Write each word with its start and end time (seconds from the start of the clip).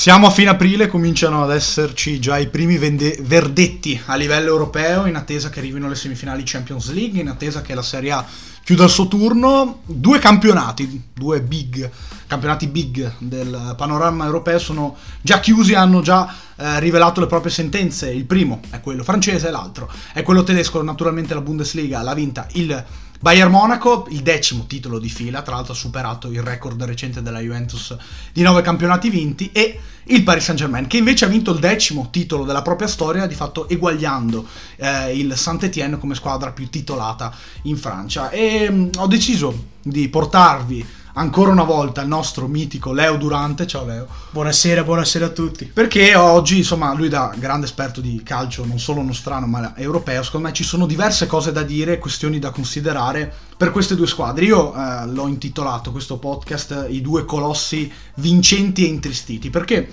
Siamo 0.00 0.28
a 0.28 0.30
fine 0.30 0.48
aprile, 0.48 0.86
cominciano 0.86 1.42
ad 1.42 1.50
esserci 1.50 2.18
già 2.20 2.38
i 2.38 2.48
primi 2.48 2.78
vende- 2.78 3.18
verdetti 3.20 4.00
a 4.06 4.14
livello 4.14 4.48
europeo 4.48 5.04
in 5.04 5.14
attesa 5.14 5.50
che 5.50 5.58
arrivino 5.58 5.90
le 5.90 5.94
semifinali 5.94 6.42
Champions 6.42 6.90
League, 6.92 7.20
in 7.20 7.28
attesa 7.28 7.60
che 7.60 7.74
la 7.74 7.82
Serie 7.82 8.12
A 8.12 8.24
chiuda 8.64 8.84
il 8.84 8.88
suo 8.88 9.08
turno. 9.08 9.80
Due 9.84 10.18
campionati, 10.18 11.02
due 11.12 11.42
big, 11.42 11.90
campionati 12.26 12.68
big 12.68 13.12
del 13.18 13.74
panorama 13.76 14.24
europeo 14.24 14.58
sono 14.58 14.96
già 15.20 15.38
chiusi, 15.38 15.74
hanno 15.74 16.00
già 16.00 16.34
eh, 16.56 16.80
rivelato 16.80 17.20
le 17.20 17.26
proprie 17.26 17.52
sentenze. 17.52 18.10
Il 18.10 18.24
primo 18.24 18.62
è 18.70 18.80
quello 18.80 19.04
francese, 19.04 19.50
l'altro 19.50 19.92
è 20.14 20.22
quello 20.22 20.42
tedesco, 20.42 20.80
naturalmente 20.80 21.34
la 21.34 21.42
Bundesliga 21.42 22.00
l'ha 22.00 22.14
vinta 22.14 22.46
il 22.52 22.84
Bayern 23.22 23.50
Monaco, 23.50 24.06
il 24.08 24.22
decimo 24.22 24.64
titolo 24.64 24.98
di 24.98 25.10
fila, 25.10 25.42
tra 25.42 25.54
l'altro 25.54 25.74
ha 25.74 25.76
superato 25.76 26.30
il 26.30 26.42
record 26.42 26.82
recente 26.84 27.20
della 27.20 27.40
Juventus 27.40 27.94
di 28.32 28.40
nove 28.40 28.62
campionati 28.62 29.10
vinti, 29.10 29.50
e 29.52 29.78
il 30.04 30.22
Paris 30.22 30.44
Saint-Germain, 30.44 30.86
che 30.86 30.96
invece 30.96 31.26
ha 31.26 31.28
vinto 31.28 31.52
il 31.52 31.58
decimo 31.58 32.08
titolo 32.10 32.44
della 32.44 32.62
propria 32.62 32.88
storia, 32.88 33.26
di 33.26 33.34
fatto 33.34 33.68
eguagliando 33.68 34.46
eh, 34.76 35.18
il 35.18 35.36
Saint-Étienne 35.36 35.98
come 35.98 36.14
squadra 36.14 36.52
più 36.52 36.70
titolata 36.70 37.30
in 37.64 37.76
Francia. 37.76 38.30
E 38.30 38.70
mh, 38.70 38.74
mm, 38.74 38.88
ho 38.96 39.06
deciso 39.06 39.64
di 39.82 40.08
portarvi 40.08 40.86
ancora 41.14 41.50
una 41.50 41.64
volta 41.64 42.02
il 42.02 42.08
nostro 42.08 42.46
mitico 42.46 42.92
Leo 42.92 43.16
Durante. 43.16 43.66
Ciao 43.66 43.84
Leo. 43.84 44.06
Buonasera, 44.30 44.84
buonasera 44.84 45.26
a 45.26 45.30
tutti. 45.30 45.64
Perché 45.66 46.14
oggi, 46.14 46.58
insomma, 46.58 46.94
lui 46.94 47.08
da 47.08 47.32
grande 47.36 47.66
esperto 47.66 48.00
di 48.00 48.22
calcio, 48.22 48.64
non 48.64 48.78
solo 48.78 49.02
nostrano 49.02 49.46
ma 49.46 49.76
europeo, 49.76 50.22
secondo 50.22 50.48
me 50.48 50.52
ci 50.52 50.64
sono 50.64 50.86
diverse 50.86 51.26
cose 51.26 51.52
da 51.52 51.62
dire, 51.62 51.98
questioni 51.98 52.38
da 52.38 52.50
considerare 52.50 53.32
per 53.56 53.70
queste 53.70 53.94
due 53.94 54.06
squadre. 54.06 54.44
Io 54.44 54.74
eh, 54.74 55.06
l'ho 55.06 55.26
intitolato 55.26 55.90
questo 55.92 56.18
podcast 56.18 56.86
I 56.88 57.00
due 57.00 57.24
colossi 57.24 57.90
vincenti 58.16 58.84
e 58.84 58.88
intristiti, 58.88 59.50
perché 59.50 59.92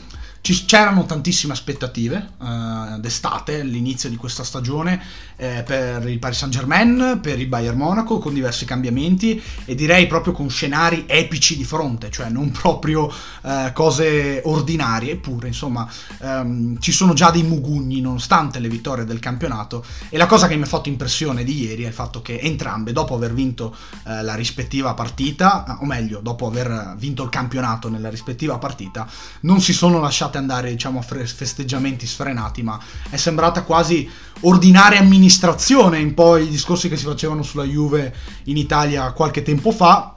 c'erano 0.54 1.06
tantissime 1.06 1.54
aspettative 1.54 2.34
uh, 2.38 3.00
d'estate, 3.00 3.62
all'inizio 3.62 4.10
di 4.10 4.16
questa 4.16 4.44
stagione, 4.44 5.02
eh, 5.36 5.64
per 5.66 6.08
il 6.08 6.20
Paris 6.20 6.38
Saint 6.38 6.54
Germain, 6.54 7.20
per 7.22 7.40
il 7.40 7.48
Bayern 7.48 7.78
Monaco, 7.78 8.18
con 8.18 8.34
diversi 8.34 8.66
cambiamenti 8.66 9.42
e 9.66 9.76
direi 9.76 10.08
proprio 10.08 10.34
con 10.34 10.50
scenari 10.50 11.06
epici 11.08 11.56
di 11.58 11.64
fronte, 11.64 12.10
cioè 12.10 12.30
non 12.30 12.52
proprio 12.52 13.12
uh, 13.42 13.72
cose 13.74 14.42
ordinarie, 14.46 15.14
eppure 15.14 15.48
insomma 15.48 15.88
um, 16.20 16.80
ci 16.80 16.92
sono 16.92 17.14
già 17.14 17.30
dei 17.30 17.44
mugugni 17.44 18.02
nonostante 18.02 18.60
le 18.60 18.70
vittorie 18.70 19.06
del 19.06 19.20
campionato 19.20 19.86
e 20.10 20.18
la 20.18 20.26
cosa 20.26 20.48
che 20.48 20.56
mi 20.56 20.64
ha 20.64 20.68
fatto 20.68 20.90
impressione 20.90 21.44
di 21.44 21.64
ieri 21.64 21.84
è 21.84 21.88
il 21.88 21.94
fatto 21.94 22.22
che 22.22 22.40
entrambe, 22.40 22.92
dopo 22.92 23.16
aver 23.16 23.34
vinto 23.34 23.76
uh, 24.04 24.24
la 24.24 24.36
rispettiva 24.36 24.94
partita, 24.94 25.78
o 25.82 25.86
meglio, 25.86 26.20
dopo 26.20 26.48
aver 26.48 26.96
vinto 26.98 27.24
il 27.24 27.30
campionato 27.30 27.90
nella 27.90 28.10
rispettiva 28.10 28.58
partita, 28.58 29.08
non 29.42 29.62
si 29.62 29.74
sono 29.74 30.00
lasciate 30.00 30.37
fate 30.38 30.44
andare 30.44 30.70
diciamo 30.70 31.00
a 31.00 31.02
festeggiamenti 31.02 32.06
sfrenati, 32.06 32.62
ma 32.62 32.80
è 33.10 33.18
sembrata 33.18 33.64
quasi 33.64 34.10
ordinaria 34.42 35.00
amministrazione 35.00 36.00
in 36.00 36.14
poi 36.14 36.46
i 36.46 36.50
discorsi 36.50 36.88
che 36.88 36.98
si 36.98 37.06
facevano 37.06 37.42
sulla 37.42 37.64
Juve 37.64 38.14
in 38.44 38.58
Italia 38.58 39.12
qualche 39.12 39.42
tempo 39.42 39.72
fa. 39.72 40.14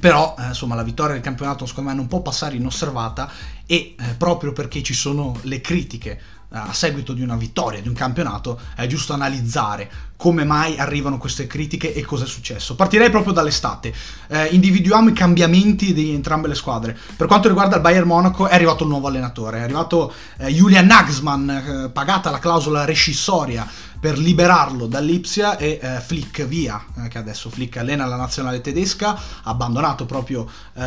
Però, 0.00 0.34
eh, 0.38 0.46
insomma, 0.48 0.74
la 0.74 0.82
vittoria 0.82 1.12
del 1.12 1.22
campionato 1.22 1.66
secondo 1.66 1.90
me 1.90 1.96
non 1.96 2.06
può 2.06 2.22
passare 2.22 2.56
inosservata 2.56 3.30
e 3.66 3.94
eh, 3.98 4.14
proprio 4.16 4.52
perché 4.52 4.82
ci 4.82 4.94
sono 4.94 5.38
le 5.42 5.60
critiche 5.60 6.20
a 6.52 6.72
seguito 6.72 7.12
di 7.12 7.22
una 7.22 7.36
vittoria, 7.36 7.80
di 7.80 7.88
un 7.88 7.94
campionato, 7.94 8.60
è 8.74 8.86
giusto 8.86 9.12
analizzare 9.12 9.90
come 10.22 10.44
mai 10.44 10.78
arrivano 10.78 11.18
queste 11.18 11.48
critiche 11.48 11.92
e 11.92 12.04
cosa 12.04 12.24
è 12.24 12.28
successo. 12.28 12.76
Partirei 12.76 13.10
proprio 13.10 13.32
dall'estate. 13.32 13.92
Eh, 14.28 14.46
individuiamo 14.52 15.08
i 15.08 15.12
cambiamenti 15.12 15.92
di 15.92 16.14
entrambe 16.14 16.46
le 16.46 16.54
squadre. 16.54 16.96
Per 17.16 17.26
quanto 17.26 17.48
riguarda 17.48 17.74
il 17.74 17.82
Bayern 17.82 18.06
Monaco 18.06 18.46
è 18.46 18.54
arrivato 18.54 18.84
un 18.84 18.90
nuovo 18.90 19.08
allenatore, 19.08 19.58
è 19.58 19.62
arrivato 19.62 20.12
eh, 20.38 20.46
Julian 20.46 20.86
Nagelsmann, 20.86 21.50
eh, 21.50 21.90
pagata 21.92 22.30
la 22.30 22.38
clausola 22.38 22.84
rescissoria 22.84 23.68
per 24.02 24.18
liberarlo 24.18 24.88
dall'Ipsia 24.88 25.56
e 25.56 25.78
eh, 25.80 26.00
Flick 26.00 26.44
via, 26.44 26.84
eh, 26.96 27.06
che 27.06 27.18
adesso 27.18 27.48
Flick 27.50 27.76
allena 27.76 28.04
la 28.04 28.16
nazionale 28.16 28.60
tedesca, 28.60 29.10
ha 29.14 29.20
abbandonato 29.44 30.06
proprio 30.06 30.44
eh, 30.72 30.82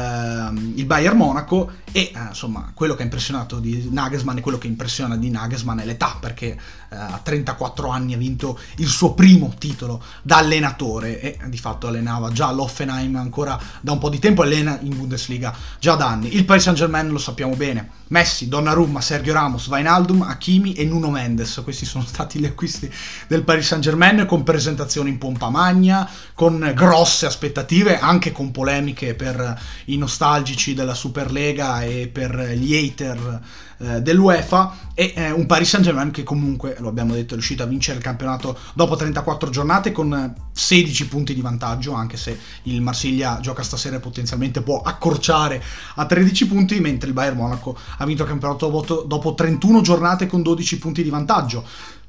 il 0.76 0.86
Bayern 0.86 1.16
Monaco 1.16 1.72
e 1.94 2.12
eh, 2.14 2.20
insomma 2.28 2.72
quello 2.74 2.94
che 2.94 3.04
ha 3.04 3.06
impressionato 3.06 3.60
di 3.60 3.88
Nagelsmann 3.90 4.40
e 4.40 4.42
quello 4.42 4.58
che 4.58 4.68
impressiona 4.68 5.16
di 5.16 5.30
Nagelsmann 5.30 5.80
è 5.80 5.86
l'età 5.86 6.18
perché 6.20 6.60
a 6.90 7.20
34 7.22 7.90
anni 7.90 8.14
ha 8.14 8.18
vinto 8.18 8.60
il 8.78 8.88
suo 8.88 9.14
primo 9.14 9.54
titolo 9.58 10.04
da 10.22 10.38
allenatore 10.38 11.20
e 11.20 11.38
di 11.48 11.58
fatto 11.58 11.88
allenava 11.88 12.32
già 12.32 12.52
l'Offenheim 12.52 13.16
ancora 13.16 13.60
da 13.82 13.92
un 13.92 13.98
po' 13.98 14.10
di 14.10 14.20
tempo, 14.20 14.42
allena 14.42 14.78
in 14.82 14.96
Bundesliga 14.96 15.54
già 15.80 15.96
da 15.96 16.08
anni. 16.08 16.36
Il 16.36 16.46
Paris 16.46 16.64
Saint-Germain 16.64 17.10
lo 17.10 17.18
sappiamo 17.18 17.56
bene, 17.56 17.90
Messi, 18.08 18.48
Donnarumma, 18.48 19.02
Sergio 19.02 19.34
Ramos, 19.34 19.68
Vainaldum, 19.68 20.22
Hakimi 20.22 20.74
e 20.74 20.86
Nuno 20.86 21.10
Mendes. 21.10 21.62
Questi 21.64 21.86
sono 21.86 22.06
stati 22.06 22.40
gli 22.40 22.46
acquisti 22.46 22.92
del 23.28 23.44
Paris 23.44 23.68
Saint-Germain 23.68 24.26
con 24.26 24.44
presentazioni 24.44 25.10
in 25.10 25.18
pompa 25.18 25.50
magna, 25.50 26.10
con 26.34 26.72
grosse 26.76 27.26
aspettative, 27.26 28.00
anche 28.00 28.32
con 28.32 28.52
polemiche 28.52 29.16
per 29.16 29.60
i 29.86 29.98
nostalgici 29.98 30.74
della 30.74 30.94
Superlega 30.94 31.84
e 31.84 32.10
per 32.12 32.54
gli 32.56 32.76
hater 32.76 33.42
eh, 33.78 34.02
dell'UEFA 34.02 34.92
e 34.94 35.14
eh, 35.16 35.32
un 35.32 35.46
Paris 35.46 35.70
Saint-Germain 35.70 36.12
che 36.12 36.24
comunque, 36.24 36.76
lo 36.80 36.88
abbiamo 36.88 37.14
detto, 37.14 37.32
è 37.32 37.34
riuscito 37.34 37.64
a 37.64 37.66
vincere 37.66 37.98
il 37.98 38.04
campionato 38.04 38.58
dopo 38.74 38.96
34 38.96 39.50
giornate 39.50 39.92
con 39.92 40.34
16 40.52 41.08
punti 41.08 41.34
di 41.34 41.42
vantaggio, 41.42 41.94
anche 41.94 42.18
se 42.18 42.40
il 42.64 42.82
Marsiglia 42.82 43.40
gioca 43.42 43.64
stasera 43.64 43.98
e 43.98 44.00
potenzialmente 44.00 44.62
può 44.62 44.82
accorciare 44.82 45.62
a 45.96 46.06
13 46.06 46.48
punti, 46.48 46.80
mentre 46.80 47.10
il 47.10 47.14
Bayern 47.14 47.36
Monaco 47.36 47.78
ha 47.98 48.06
vinto 48.06 48.24
il 48.24 48.30
campionato 48.30 48.70
dopo, 48.70 49.02
dopo 49.02 49.34
31 49.34 49.82
giornate 49.82 50.28
con 50.28 50.42
12 50.42 50.78
punti 50.78 51.04
di 51.04 51.10
vantaggio. 51.10 51.64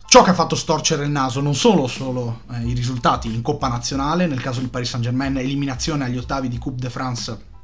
Ciò 0.08 0.22
che 0.22 0.30
ha 0.30 0.34
fatto 0.34 0.54
storcere 0.54 1.04
il 1.04 1.10
naso 1.10 1.40
non 1.40 1.56
solo, 1.56 1.88
solo 1.88 2.42
eh, 2.52 2.64
i 2.64 2.74
risultati 2.74 3.34
in 3.34 3.42
Coppa 3.42 3.66
Nazionale, 3.66 4.28
nel 4.28 4.40
caso 4.40 4.60
del 4.60 4.70
Paris 4.70 4.90
Saint-Germain, 4.90 5.36
eliminazione 5.36 6.04
agli 6.04 6.16
ottavi 6.16 6.46
di 6.46 6.58
Coupe 6.58 6.80
de 6.80 6.90
France 6.90 7.54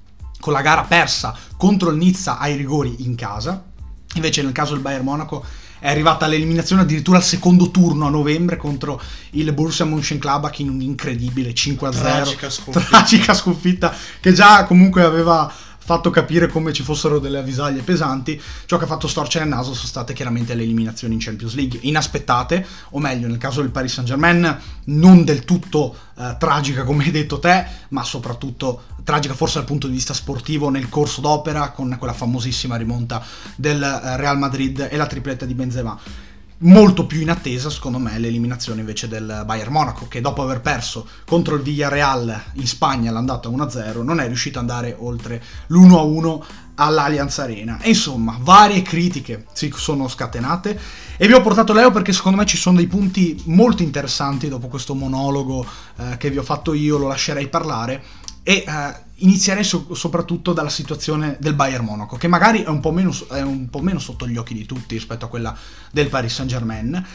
con 0.43 0.53
la 0.53 0.61
gara 0.61 0.83
persa 0.83 1.37
contro 1.57 1.91
il 1.91 1.97
Nizza 1.99 2.37
ai 2.39 2.57
rigori 2.57 3.05
in 3.05 3.15
casa, 3.15 3.63
Invece 4.15 4.43
nel 4.43 4.53
caso 4.53 4.73
del 4.75 4.83
Bayern 4.83 5.05
Monaco 5.05 5.45
è 5.79 5.89
arrivata 5.89 6.27
all'eliminazione 6.27 6.83
addirittura 6.83 7.17
al 7.19 7.25
secondo 7.25 7.71
turno 7.73 8.07
a 8.07 8.11
novembre 8.11 8.57
contro 8.57 9.01
il 9.31 9.53
Borussia 9.53 9.85
Mönchengladbach 9.85 10.61
in 10.61 10.69
un 10.69 10.81
incredibile 10.81 11.51
5-0 11.51 11.91
tragica 11.91 12.51
sconfitta. 12.51 12.87
tragica 12.89 13.35
sconfitta 13.35 13.95
che 14.21 14.33
già 14.33 14.65
comunque 14.65 15.03
aveva 15.03 15.53
fatto 15.93 16.09
capire 16.09 16.47
come 16.47 16.73
ci 16.73 16.83
fossero 16.83 17.19
delle 17.19 17.39
avvisaglie 17.39 17.83
pesanti. 17.83 18.41
Ciò 18.65 18.79
che 18.79 18.85
ha 18.85 18.87
fatto 18.87 19.07
storcere 19.07 19.45
il 19.45 19.51
naso 19.51 19.75
sono 19.75 19.87
state 19.87 20.15
chiaramente 20.15 20.55
le 20.55 20.63
eliminazioni 20.63 21.15
in 21.15 21.21
Champions 21.21 21.55
League, 21.55 21.79
inaspettate, 21.83 22.67
o 22.91 22.99
meglio, 22.99 23.29
nel 23.29 23.37
caso 23.37 23.61
del 23.61 23.71
Paris 23.71 23.93
Saint-Germain, 23.93 24.59
non 24.85 25.25
del 25.25 25.45
tutto 25.45 25.95
eh, 26.17 26.37
tragica 26.39 26.85
come 26.85 27.05
hai 27.05 27.11
detto 27.11 27.39
te, 27.39 27.67
ma 27.91 28.03
soprattutto 28.05 28.85
tragica 29.05 29.35
forse 29.35 29.59
dal 29.59 29.67
punto 29.67 29.87
di 29.87 29.93
vista 29.93 30.15
sportivo 30.15 30.71
nel 30.71 30.89
corso 30.89 31.21
d'opera 31.21 31.73
con 31.73 31.95
quella 31.99 32.15
famosissima 32.15 32.77
rimonta 32.77 33.23
del 33.55 33.83
eh, 33.83 34.17
Real 34.17 34.39
Madrid 34.39 34.89
e 34.91 34.97
la 34.97 35.07
tripletta 35.07 35.45
di 35.45 35.55
Benzema 35.55 35.99
molto 36.63 37.07
più 37.07 37.21
in 37.21 37.31
attesa, 37.31 37.71
secondo 37.71 37.99
me, 37.99 38.19
l'eliminazione 38.19 38.81
invece 38.81 39.09
del 39.09 39.43
Bayern 39.47 39.73
Monaco, 39.73 40.09
che 40.09 40.21
dopo 40.21 40.43
aver 40.43 40.61
perso 40.61 41.07
contro 41.25 41.55
il 41.55 41.63
Villarreal 41.63 42.43
in 42.55 42.67
Spagna 42.67 43.11
l'andata 43.11 43.49
1-0, 43.49 44.03
non 44.03 44.21
è 44.21 44.27
riuscito 44.27 44.59
ad 44.59 44.69
andare 44.69 44.97
oltre 44.99 45.43
l'1-1 45.69 46.41
all'Allianz 46.77 47.39
Arena. 47.39 47.79
E 47.81 47.91
insomma, 47.91 48.37
varie 48.41 48.83
critiche 48.83 49.47
si 49.53 49.73
sono 49.75 50.09
scatenate 50.09 50.79
e 51.17 51.27
vi 51.27 51.33
ho 51.35 51.41
portato 51.41 51.73
Leo 51.73 51.91
perché 51.91 52.13
secondo 52.13 52.39
me 52.39 52.47
ci 52.47 52.57
sono 52.57 52.77
dei 52.77 52.87
punti 52.87 53.41
molto 53.47 53.83
interessanti 53.83 54.49
dopo 54.49 54.69
questo 54.69 54.95
monologo 54.95 55.65
eh, 55.97 56.17
che 56.17 56.31
vi 56.31 56.39
ho 56.39 56.43
fatto 56.43 56.73
io, 56.73 56.99
lo 56.99 57.09
lascerei 57.09 57.49
parlare 57.49 58.03
e 58.43 58.65
uh, 58.67 58.73
inizierei 59.17 59.65
so- 59.65 59.95
soprattutto 59.95 60.53
dalla 60.53 60.69
situazione 60.69 61.37
del 61.41 61.55
Bayern 61.55 61.85
Monaco, 61.85 62.17
che 62.17 62.29
magari 62.29 62.63
è 62.63 62.69
un, 62.69 62.81
meno, 62.93 63.15
è 63.31 63.41
un, 63.41 63.69
po 63.71 63.81
meno, 63.81 63.99
sotto 63.99 64.27
gli 64.27 64.37
occhi 64.37 64.55
di 64.55 64.67
tutti 64.67 64.95
rispetto 64.95 65.27
a 65.27 65.29
quella 65.29 65.57
del 65.91 66.09
Paris 66.09 66.35
Saint-Germain. 66.35 67.07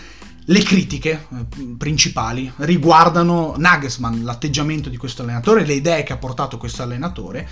Le 0.50 0.64
critiche 0.64 1.28
eh, 1.30 1.46
principali 1.78 2.52
riguardano 2.58 3.56
Nagelsmann, 3.58 4.24
l'atteggiamento 4.24 4.88
di 4.88 4.96
questo 4.96 5.22
allenatore, 5.24 5.66
le 5.66 5.74
idee 5.74 6.04
che 6.04 6.14
ha 6.14 6.18
portato 6.18 6.58
questo 6.58 6.84
allenatore 6.84 7.48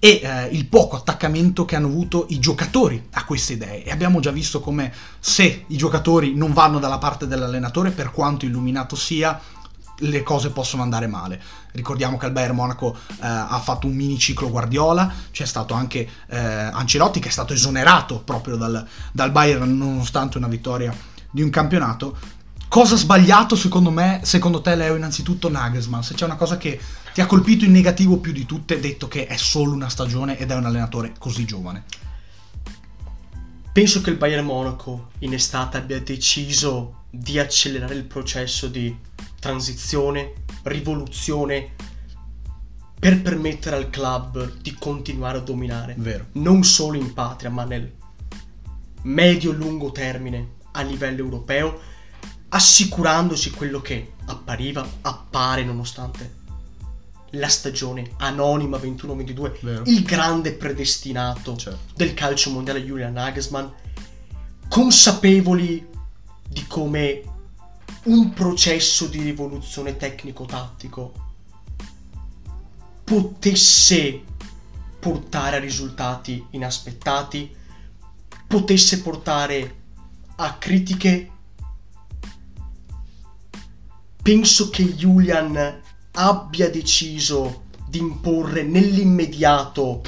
e 0.00 0.20
eh, 0.22 0.46
il 0.52 0.66
poco 0.66 0.96
attaccamento 0.96 1.64
che 1.64 1.76
hanno 1.76 1.88
avuto 1.88 2.26
i 2.30 2.38
giocatori 2.38 3.08
a 3.12 3.24
queste 3.24 3.54
idee. 3.54 3.84
E 3.84 3.90
abbiamo 3.90 4.20
già 4.20 4.30
visto 4.30 4.60
come 4.60 4.92
se 5.18 5.64
i 5.66 5.76
giocatori 5.76 6.34
non 6.34 6.52
vanno 6.54 6.78
dalla 6.78 6.98
parte 6.98 7.26
dell'allenatore, 7.26 7.90
per 7.90 8.12
quanto 8.12 8.46
illuminato 8.46 8.96
sia, 8.96 9.38
le 9.98 10.22
cose 10.22 10.50
possono 10.50 10.82
andare 10.82 11.06
male. 11.06 11.40
Ricordiamo 11.72 12.16
che 12.16 12.26
il 12.26 12.32
Bayern 12.32 12.54
Monaco 12.54 12.96
eh, 12.96 13.16
ha 13.20 13.60
fatto 13.62 13.86
un 13.86 13.94
mini 13.94 14.18
ciclo 14.18 14.50
Guardiola, 14.50 15.12
c'è 15.30 15.44
stato 15.44 15.74
anche 15.74 16.08
eh, 16.28 16.38
Ancelotti 16.38 17.20
che 17.20 17.28
è 17.28 17.32
stato 17.32 17.52
esonerato 17.52 18.20
proprio 18.20 18.56
dal, 18.56 18.86
dal 19.12 19.30
Bayern 19.30 19.76
nonostante 19.76 20.38
una 20.38 20.48
vittoria 20.48 20.94
di 21.30 21.42
un 21.42 21.50
campionato. 21.50 22.16
Cosa 22.68 22.96
sbagliato 22.96 23.56
secondo 23.56 23.90
me, 23.90 24.20
secondo 24.24 24.60
te 24.60 24.74
Leo, 24.74 24.94
innanzitutto 24.94 25.48
Nagelsmann, 25.48 26.02
se 26.02 26.14
c'è 26.14 26.26
una 26.26 26.36
cosa 26.36 26.58
che 26.58 26.78
ti 27.14 27.22
ha 27.22 27.26
colpito 27.26 27.64
in 27.64 27.72
negativo 27.72 28.18
più 28.18 28.32
di 28.32 28.44
tutte, 28.44 28.78
detto 28.78 29.08
che 29.08 29.26
è 29.26 29.36
solo 29.36 29.72
una 29.72 29.88
stagione 29.88 30.38
ed 30.38 30.50
è 30.50 30.54
un 30.54 30.66
allenatore 30.66 31.14
così 31.18 31.46
giovane. 31.46 31.84
Penso 33.72 34.00
che 34.02 34.10
il 34.10 34.16
Bayern 34.16 34.44
Monaco 34.44 35.10
in 35.20 35.32
estate 35.32 35.78
abbia 35.78 36.00
deciso 36.00 37.04
di 37.10 37.38
accelerare 37.38 37.94
il 37.94 38.04
processo 38.04 38.66
di 38.68 38.94
transizione, 39.38 40.32
rivoluzione 40.64 41.74
per 42.98 43.22
permettere 43.22 43.76
al 43.76 43.90
club 43.90 44.54
di 44.60 44.74
continuare 44.74 45.38
a 45.38 45.42
dominare. 45.42 45.94
Vero. 45.96 46.26
Non 46.32 46.64
solo 46.64 46.96
in 46.96 47.12
patria, 47.12 47.50
ma 47.50 47.64
nel 47.64 47.92
medio-lungo 49.02 49.92
termine 49.92 50.56
a 50.72 50.82
livello 50.82 51.20
europeo, 51.20 51.78
assicurandosi 52.48 53.50
quello 53.50 53.80
che 53.80 54.14
appariva, 54.26 54.86
appare 55.02 55.64
nonostante 55.64 56.36
la 57.32 57.48
stagione 57.48 58.10
anonima 58.18 58.78
21-22, 58.78 59.58
Vero. 59.60 59.82
il 59.86 60.02
grande 60.02 60.52
predestinato 60.52 61.56
Certo. 61.56 61.78
del 61.94 62.14
calcio 62.14 62.50
mondiale 62.50 62.82
Julian 62.82 63.12
Nagelsmann, 63.12 63.66
consapevoli 64.68 65.86
di 66.48 66.64
come 66.66 67.22
un 68.04 68.32
processo 68.32 69.06
di 69.06 69.20
rivoluzione 69.20 69.96
tecnico-tattico 69.96 71.12
potesse 73.04 74.22
portare 74.98 75.56
a 75.56 75.60
risultati 75.60 76.44
inaspettati, 76.50 77.54
potesse 78.46 79.00
portare 79.00 79.76
a 80.36 80.54
critiche. 80.58 81.30
Penso 84.22 84.68
che 84.70 84.94
Julian 84.94 85.80
abbia 86.12 86.70
deciso 86.70 87.64
di 87.88 87.98
imporre 87.98 88.62
nell'immediato 88.62 90.02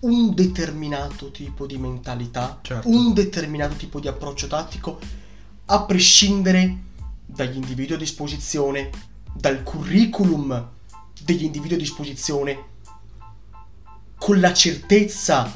un 0.00 0.34
determinato 0.34 1.30
tipo 1.30 1.66
di 1.66 1.76
mentalità, 1.76 2.58
Certo. 2.62 2.88
un 2.88 3.12
determinato 3.12 3.76
tipo 3.76 4.00
di 4.00 4.08
approccio 4.08 4.46
tattico, 4.46 4.98
a 5.72 5.84
prescindere 5.84 6.76
dagli 7.24 7.56
individui 7.56 7.94
a 7.94 7.98
disposizione, 7.98 8.90
dal 9.32 9.62
curriculum 9.62 10.68
degli 11.22 11.44
individui 11.44 11.76
a 11.76 11.78
disposizione, 11.78 12.64
con 14.16 14.38
la 14.38 14.52
certezza 14.52 15.50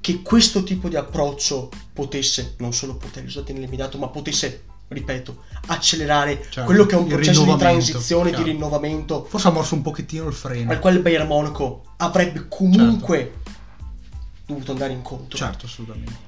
che 0.00 0.22
questo 0.22 0.64
tipo 0.64 0.88
di 0.88 0.96
approccio 0.96 1.70
potesse 1.92 2.54
non 2.58 2.72
solo 2.72 2.96
portare 2.96 3.26
risultati 3.26 3.52
nell'immediato, 3.52 3.96
ma 3.96 4.08
potesse, 4.08 4.64
ripeto, 4.88 5.44
accelerare 5.66 6.42
Certo, 6.42 6.64
quello 6.64 6.84
che 6.86 6.96
è 6.96 6.98
un 6.98 7.06
processo 7.06 7.44
di 7.44 7.56
transizione, 7.56 8.30
di 8.30 8.36
chiaro. 8.36 8.50
rinnovamento 8.50 9.24
Forse 9.24 9.48
ha 9.48 9.50
morso 9.52 9.76
un 9.76 9.82
pochettino 9.82 10.26
il 10.26 10.34
freno. 10.34 10.72
al 10.72 10.80
quale 10.80 10.98
Bayern 10.98 11.28
Monaco 11.28 11.84
avrebbe 11.98 12.48
comunque 12.48 13.34
dovuto 14.44 14.72
andare 14.72 14.92
incontro. 14.92 15.38
Certo, 15.38 15.66
assolutamente. 15.66 16.27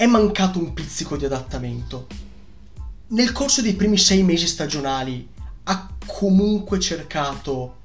È 0.00 0.06
mancato 0.06 0.58
un 0.58 0.72
pizzico 0.72 1.18
di 1.18 1.26
adattamento. 1.26 2.06
Nel 3.08 3.32
corso 3.32 3.60
dei 3.60 3.74
primi 3.74 3.98
sei 3.98 4.22
mesi 4.22 4.46
stagionali 4.46 5.28
ha 5.64 5.90
comunque 6.06 6.80
cercato 6.80 7.76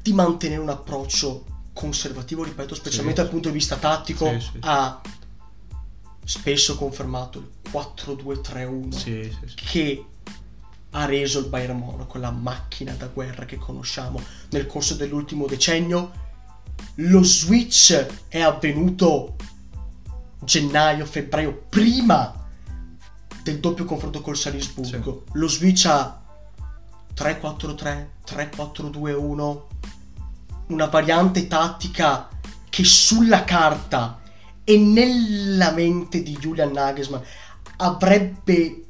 di 0.00 0.12
mantenere 0.12 0.60
un 0.60 0.68
approccio 0.68 1.44
conservativo, 1.72 2.44
ripeto, 2.44 2.76
specialmente 2.76 3.20
Sì. 3.20 3.26
dal 3.26 3.34
punto 3.34 3.48
di 3.48 3.54
vista 3.54 3.78
tattico. 3.78 4.30
Sì, 4.30 4.40
sì. 4.40 4.58
Ha 4.60 5.00
spesso 6.24 6.76
confermato 6.76 7.40
il 7.40 7.48
4-2-3-1 7.72 8.92
Sì, 8.92 9.36
sì, 9.40 9.48
sì. 9.48 9.54
che 9.56 10.04
ha 10.90 11.04
reso 11.04 11.40
il 11.40 11.48
Bayern 11.48 11.76
Monaco 11.76 12.16
la 12.18 12.30
macchina 12.30 12.92
da 12.92 13.08
guerra 13.08 13.44
che 13.44 13.56
conosciamo 13.56 14.22
nel 14.50 14.66
corso 14.68 14.94
dell'ultimo 14.94 15.48
decennio. 15.48 16.12
Lo 16.94 17.24
switch 17.24 18.06
è 18.28 18.40
avvenuto 18.40 19.34
gennaio-febbraio 20.42 21.66
prima 21.68 22.34
del 23.42 23.60
doppio 23.60 23.84
confronto 23.84 24.20
col 24.20 24.36
Salisburgo. 24.36 25.24
Lo 25.32 25.48
switch 25.48 25.86
a 25.86 26.20
3-4-3, 27.14 28.06
3-4-2-1, 28.26 29.60
una 30.68 30.86
variante 30.86 31.46
tattica 31.46 32.28
che 32.68 32.84
sulla 32.84 33.44
carta 33.44 34.20
e 34.64 34.78
nella 34.78 35.72
mente 35.72 36.22
di 36.22 36.36
Julian 36.36 36.70
Nagelsmann 36.70 37.22
avrebbe 37.78 38.84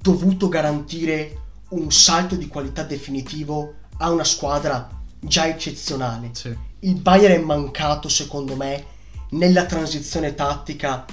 dovuto 0.00 0.48
garantire 0.48 1.42
un 1.70 1.92
salto 1.92 2.34
di 2.34 2.48
qualità 2.48 2.82
definitivo 2.82 3.74
a 3.98 4.10
una 4.10 4.24
squadra 4.24 4.88
già 5.20 5.46
eccezionale. 5.46 6.30
Sì. 6.32 6.56
Il 6.80 7.00
Bayern 7.00 7.34
è 7.34 7.44
mancato, 7.44 8.08
secondo 8.08 8.56
me, 8.56 8.84
nella 9.30 9.66
transizione 9.66 10.34
tattica 10.34 11.04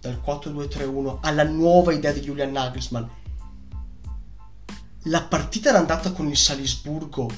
dal 0.00 0.20
4-2-3-1 0.24 1.18
alla 1.20 1.44
nuova 1.44 1.92
idea 1.92 2.12
di 2.12 2.20
Julian 2.20 2.52
Nagelsmann. 2.52 3.04
La 5.04 5.22
partita 5.22 5.68
era 5.68 5.78
andata 5.78 6.12
con 6.12 6.28
il 6.28 6.36
Salisburgo 6.36 7.30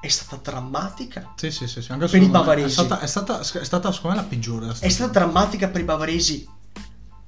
è 0.00 0.08
stata 0.08 0.50
drammatica. 0.50 1.34
Sì, 1.36 1.50
sì, 1.50 1.66
sì, 1.66 1.80
Per 1.80 2.14
i 2.14 2.26
bavaresi. 2.26 2.68
È 2.68 2.70
stata, 2.70 3.00
è 3.00 3.06
stata, 3.06 3.40
è 3.40 3.64
stata, 3.64 3.92
secondo 3.92 4.16
me, 4.16 4.22
la 4.22 4.28
peggiore. 4.28 4.74
È 4.78 4.88
stata 4.88 5.10
drammatica 5.12 5.68
per 5.68 5.82
i 5.82 5.84
bavaresi 5.84 6.48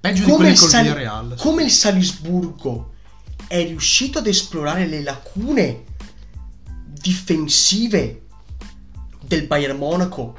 Peggio 0.00 0.24
di 0.24 0.30
come 0.30 0.36
quelli 0.36 0.52
il, 0.52 0.58
col 0.58 0.70
Villarreal. 0.70 1.34
come 1.38 1.62
il 1.62 1.70
Salisburgo 1.70 2.94
è 3.46 3.64
riuscito 3.64 4.18
ad 4.18 4.26
esplorare 4.26 4.86
le 4.86 5.02
lacune 5.02 5.84
difensive 6.88 8.22
del 9.20 9.46
Bayern 9.46 9.78
Monaco 9.78 10.36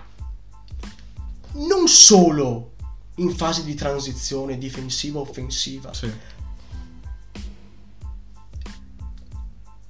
non 1.53 1.87
solo 1.87 2.71
in 3.17 3.35
fase 3.35 3.63
di 3.63 3.75
transizione 3.75 4.57
difensiva-offensiva 4.57 5.93
Sì. 5.93 6.11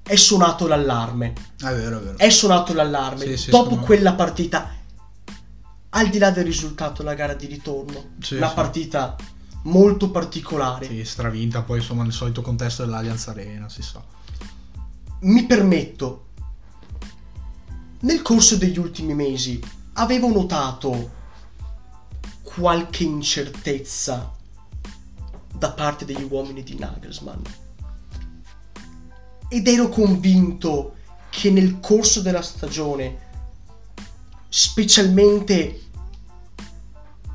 è 0.03 0.15
suonato 0.15 0.67
l'allarme 0.67 1.33
È 1.57 1.63
vero, 1.73 1.99
è 1.99 2.01
vero. 2.01 2.17
è 2.17 2.29
suonato 2.29 2.73
l'allarme 2.73 3.25
Sì, 3.25 3.37
sì, 3.37 3.49
dopo 3.49 3.75
me. 3.77 3.81
quella 3.83 4.13
partita 4.13 4.69
al 5.89 6.09
di 6.09 6.17
là 6.17 6.31
del 6.31 6.43
risultato 6.43 7.03
la 7.03 7.13
gara 7.13 7.33
di 7.33 7.45
ritorno 7.45 8.11
Sì, 8.19 8.35
una 8.35 8.49
sì. 8.49 8.55
partita 8.55 9.15
molto 9.63 10.11
particolare 10.11 10.87
Sì, 10.87 11.05
stravinta 11.05 11.61
poi 11.61 11.77
insomma 11.79 12.03
nel 12.03 12.11
solito 12.11 12.41
contesto 12.41 12.83
dell'Allianz 12.83 13.27
Arena, 13.29 13.69
si 13.69 13.81
sa. 13.81 14.03
mi 15.21 15.45
permetto, 15.45 16.25
nel 18.01 18.21
corso 18.21 18.57
degli 18.57 18.77
ultimi 18.77 19.13
mesi 19.13 19.61
avevo 19.93 20.27
notato 20.27 21.21
qualche 22.55 23.03
incertezza 23.03 24.31
da 25.55 25.71
parte 25.71 26.05
degli 26.05 26.25
uomini 26.29 26.63
di 26.63 26.77
Nagelsmann 26.77 27.41
ed 29.47 29.67
ero 29.67 29.89
convinto 29.89 30.95
che 31.29 31.51
nel 31.51 31.79
corso 31.79 32.21
della 32.21 32.41
stagione, 32.41 33.31
specialmente 34.49 35.79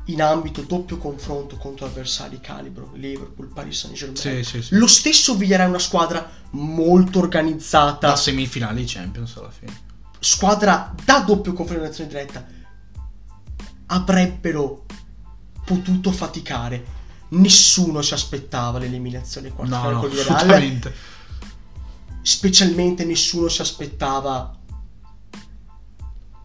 in 0.05 0.21
ambito 0.21 0.61
doppio 0.61 0.97
confronto 0.97 1.57
contro 1.57 1.85
avversari 1.85 2.39
calibro 2.41 2.91
Liverpool, 2.95 3.47
Paris 3.53 3.79
Saint-Germain, 3.79 4.17
Sì, 4.17 4.43
sì, 4.43 4.61
sì. 4.61 4.75
lo 4.75 4.87
stesso 4.87 5.35
Villarreal 5.35 5.67
è 5.67 5.69
una 5.69 5.79
squadra 5.79 6.29
molto 6.51 7.19
organizzata, 7.19 8.09
Da 8.09 8.15
semifinali 8.15 8.85
Champions 8.85 9.35
alla 9.37 9.51
fine. 9.51 9.79
squadra 10.19 10.93
da 11.05 11.19
doppio 11.19 11.53
confronto 11.53 12.01
in 12.01 12.07
diretta, 12.07 12.45
avrebbero 13.87 14.85
potuto 15.69 16.11
faticare. 16.11 16.97
Nessuno 17.29 18.01
si 18.01 18.15
aspettava 18.15 18.79
l'eliminazione 18.79 19.49
quarta 19.49 19.91
No, 19.91 19.99
Villarreal. 20.07 20.35
assolutamente. 20.35 20.93
Specialmente 22.23 23.05
nessuno 23.05 23.47
si 23.49 23.61
aspettava 23.61 24.57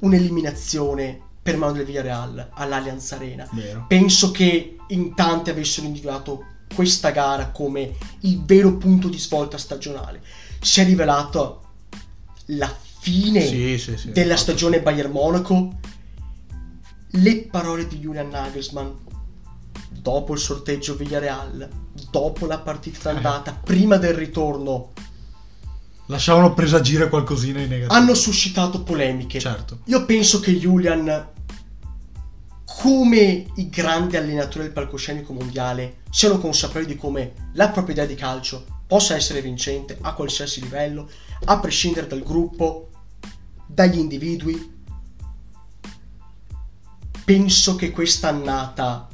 un'eliminazione 0.01 1.21
per 1.43 1.57
mano 1.57 1.73
del 1.73 1.87
Villarreal 1.87 2.51
all'Allianz 2.53 3.13
Arena. 3.13 3.49
Vero. 3.53 3.87
Penso 3.89 4.31
che 4.31 4.77
in 4.89 5.15
tanti 5.15 5.49
avessero 5.49 5.87
individuato 5.87 6.45
questa 6.75 7.11
gara 7.11 7.49
come 7.49 7.95
il 8.21 8.45
vero 8.45 8.77
punto 8.77 9.09
di 9.09 9.19
svolta 9.19 9.57
stagionale. 9.57 10.23
Si 10.61 10.81
è 10.81 10.85
rivelato 10.85 11.63
la 12.47 12.71
fine 12.99 13.41
Sì, 13.47 13.79
sì, 13.79 13.97
sì. 13.97 14.11
della 14.13 14.35
esatto. 14.35 14.51
stagione 14.51 14.83
Bayern 14.83 15.11
Monaco. 15.13 15.79
Le 17.17 17.37
parole 17.51 17.87
di 17.87 17.99
Julian 18.01 18.29
Nagelsmann 18.29 18.91
dopo 20.05 20.35
il 20.35 20.39
sorteggio 20.39 20.97
Villarreal, 20.97 21.67
dopo 22.11 22.45
la 22.45 22.59
partita 22.59 22.99
Eh. 23.09 23.15
d'andata, 23.15 23.59
prima 23.65 23.97
del 23.97 24.13
ritorno, 24.13 24.93
Lasciavano 26.09 26.53
presagire 26.53 27.09
qualcosina 27.09 27.63
in 27.63 27.71
negativo. 27.71 27.95
hanno 27.99 28.13
suscitato 28.13 28.83
polemiche. 28.83 29.41
Certo. 29.41 29.79
Io 29.85 30.05
penso 30.05 30.41
che 30.41 30.53
Julian, 30.59 31.29
come 32.67 33.47
i 33.55 33.71
grandi 33.71 34.19
allenatori 34.19 34.65
del 34.65 34.73
palcoscenico 34.75 35.33
mondiale, 35.33 36.03
siano 36.11 36.37
consapevoli 36.37 36.85
di 36.85 36.97
come 36.99 37.33
la 37.55 37.71
propria 37.71 37.95
idea 37.95 38.07
di 38.07 38.15
calcio 38.15 38.63
possa 38.87 39.15
essere 39.15 39.41
vincente 39.41 39.97
a 40.03 40.13
qualsiasi 40.13 40.61
livello, 40.61 41.09
a 41.47 41.59
prescindere 41.59 42.07
dal 42.07 42.23
gruppo, 42.23 42.91
dagli 43.67 43.97
individui. 43.97 44.73
penso 47.25 47.75
che 47.75 47.91
questa 47.91 48.29
annata 48.29 49.09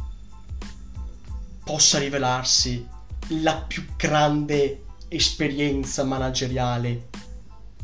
possa 1.71 2.01
rivelarsi 2.01 2.85
la 3.29 3.55
più 3.55 3.85
grande 3.97 4.87
esperienza 5.07 6.03
manageriale 6.03 7.07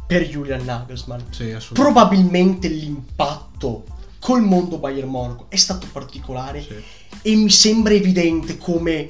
per 0.08 0.26
Julian 0.28 0.64
Nagelsmann. 0.64 1.20
Sì, 1.30 1.52
assolutamente. 1.52 1.72
Probabilmente 1.74 2.66
l'impatto 2.66 3.84
col 4.18 4.42
mondo 4.42 4.78
Bayern 4.78 5.08
Monaco 5.08 5.46
è 5.48 5.54
stato 5.54 5.86
particolare 5.92 6.62
Sì. 6.62 6.82
e 7.22 7.36
mi 7.36 7.48
sembra 7.48 7.92
evidente 7.92 8.58
come 8.58 9.08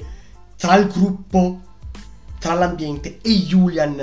tra 0.57 0.75
il 0.75 0.87
gruppo, 0.87 1.61
tra 2.37 2.53
l'ambiente 2.53 3.17
e 3.23 3.31
Julian 3.31 3.95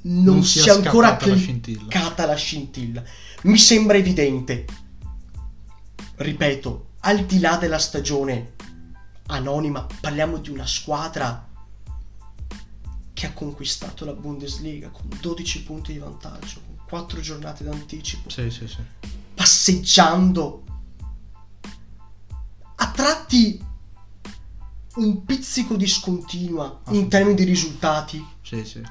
non, 0.00 0.34
Non 0.34 0.44
sia, 0.44 0.62
sia 0.62 0.74
ancora 0.76 1.08
scattata 1.08 1.28
la 1.28 1.36
cliccata 1.36 2.24
la 2.24 2.36
scintilla. 2.36 3.02
Mi 3.42 3.58
sembra 3.58 3.98
evidente, 3.98 4.64
ripeto, 6.16 6.86
al 7.00 7.26
di 7.26 7.38
là 7.38 7.56
della 7.56 7.78
stagione 7.78 8.56
anonima, 9.28 9.86
parliamo 10.00 10.38
di 10.38 10.50
una 10.50 10.66
squadra 10.66 11.46
che 13.12 13.26
ha 13.26 13.32
conquistato 13.32 14.04
la 14.04 14.12
Bundesliga 14.12 14.90
con 14.90 15.08
12 15.20 15.62
punti 15.64 15.92
di 15.92 15.98
vantaggio, 15.98 16.60
con 16.64 16.76
4 16.86 17.20
giornate 17.20 17.64
d'anticipo 17.64 18.30
Sì, 18.30 18.50
sì, 18.50 18.68
sì. 18.68 18.78
passeggiando 19.34 20.64
a 22.76 22.90
tratti 22.92 23.64
un 24.96 25.24
pizzico 25.24 25.76
discontinua 25.76 26.80
in 26.90 27.08
termini 27.08 27.34
di 27.34 27.44
risultati. 27.44 28.24
Sì, 28.42 28.64
sì. 28.64 28.82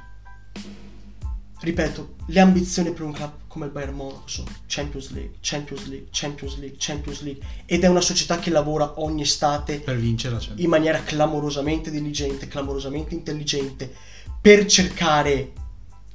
Ripeto, 1.59 2.15
le 2.27 2.39
ambizioni 2.39 2.91
per 2.91 3.01
un 3.01 3.11
club 3.13 3.31
come 3.57 3.65
il 3.65 3.71
Bayern 3.71 3.95
Monaco 3.95 4.27
sono 4.27 4.47
Champions 4.67 5.09
League, 5.09 5.37
Champions 5.41 5.87
League, 5.87 6.09
Champions 6.11 6.57
League, 6.59 6.75
Champions 6.77 7.21
League 7.21 7.43
ed 7.65 7.83
è 7.83 7.87
una 7.87 8.01
società 8.01 8.37
che 8.37 8.51
lavora 8.51 8.99
ogni 9.01 9.23
estate 9.23 9.79
Per 9.79 9.97
vincere 9.97 10.33
la 10.35 10.39
Champions. 10.39 10.63
in 10.63 10.69
maniera 10.69 11.01
clamorosamente 11.01 11.89
diligente, 11.89 12.47
clamorosamente 12.47 13.15
intelligente 13.15 13.91
per 14.39 14.67
cercare 14.67 15.53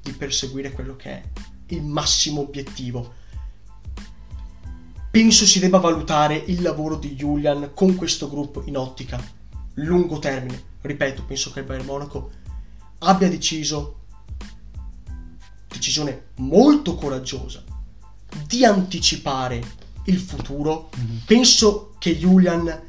di 0.01 0.13
perseguire 0.13 0.71
quello 0.71 0.95
che 0.95 1.11
è 1.11 1.23
il 1.69 1.83
massimo 1.83 2.43
obiettivo. 2.43 3.15
Penso 5.11 5.45
si 5.45 5.59
debba 5.59 5.79
valutare 5.79 6.37
il 6.47 6.63
lavoro 6.63 6.95
di 6.95 7.17
Julian 7.17 7.73
con 7.75 7.97
questo 7.97 8.31
gruppo 8.31 8.63
in 8.67 8.77
ottica 8.77 9.21
lungo 9.75 10.21
termine. 10.21 10.71
Ripeto, 10.81 11.25
penso 11.25 11.51
che 11.51 11.61
il 11.61 11.67
Bayern 11.67 11.87
Monaco 11.87 12.31
abbia 13.01 13.29
deciso 13.29 14.02
decisione 15.73 16.27
molto 16.37 16.95
coraggiosa 16.95 17.63
di 18.47 18.65
anticipare 18.65 19.61
il 20.07 20.19
futuro. 20.19 20.91
Mhm. 20.97 21.23
Penso 21.27 21.95
che 21.99 22.17
Julian 22.17 22.83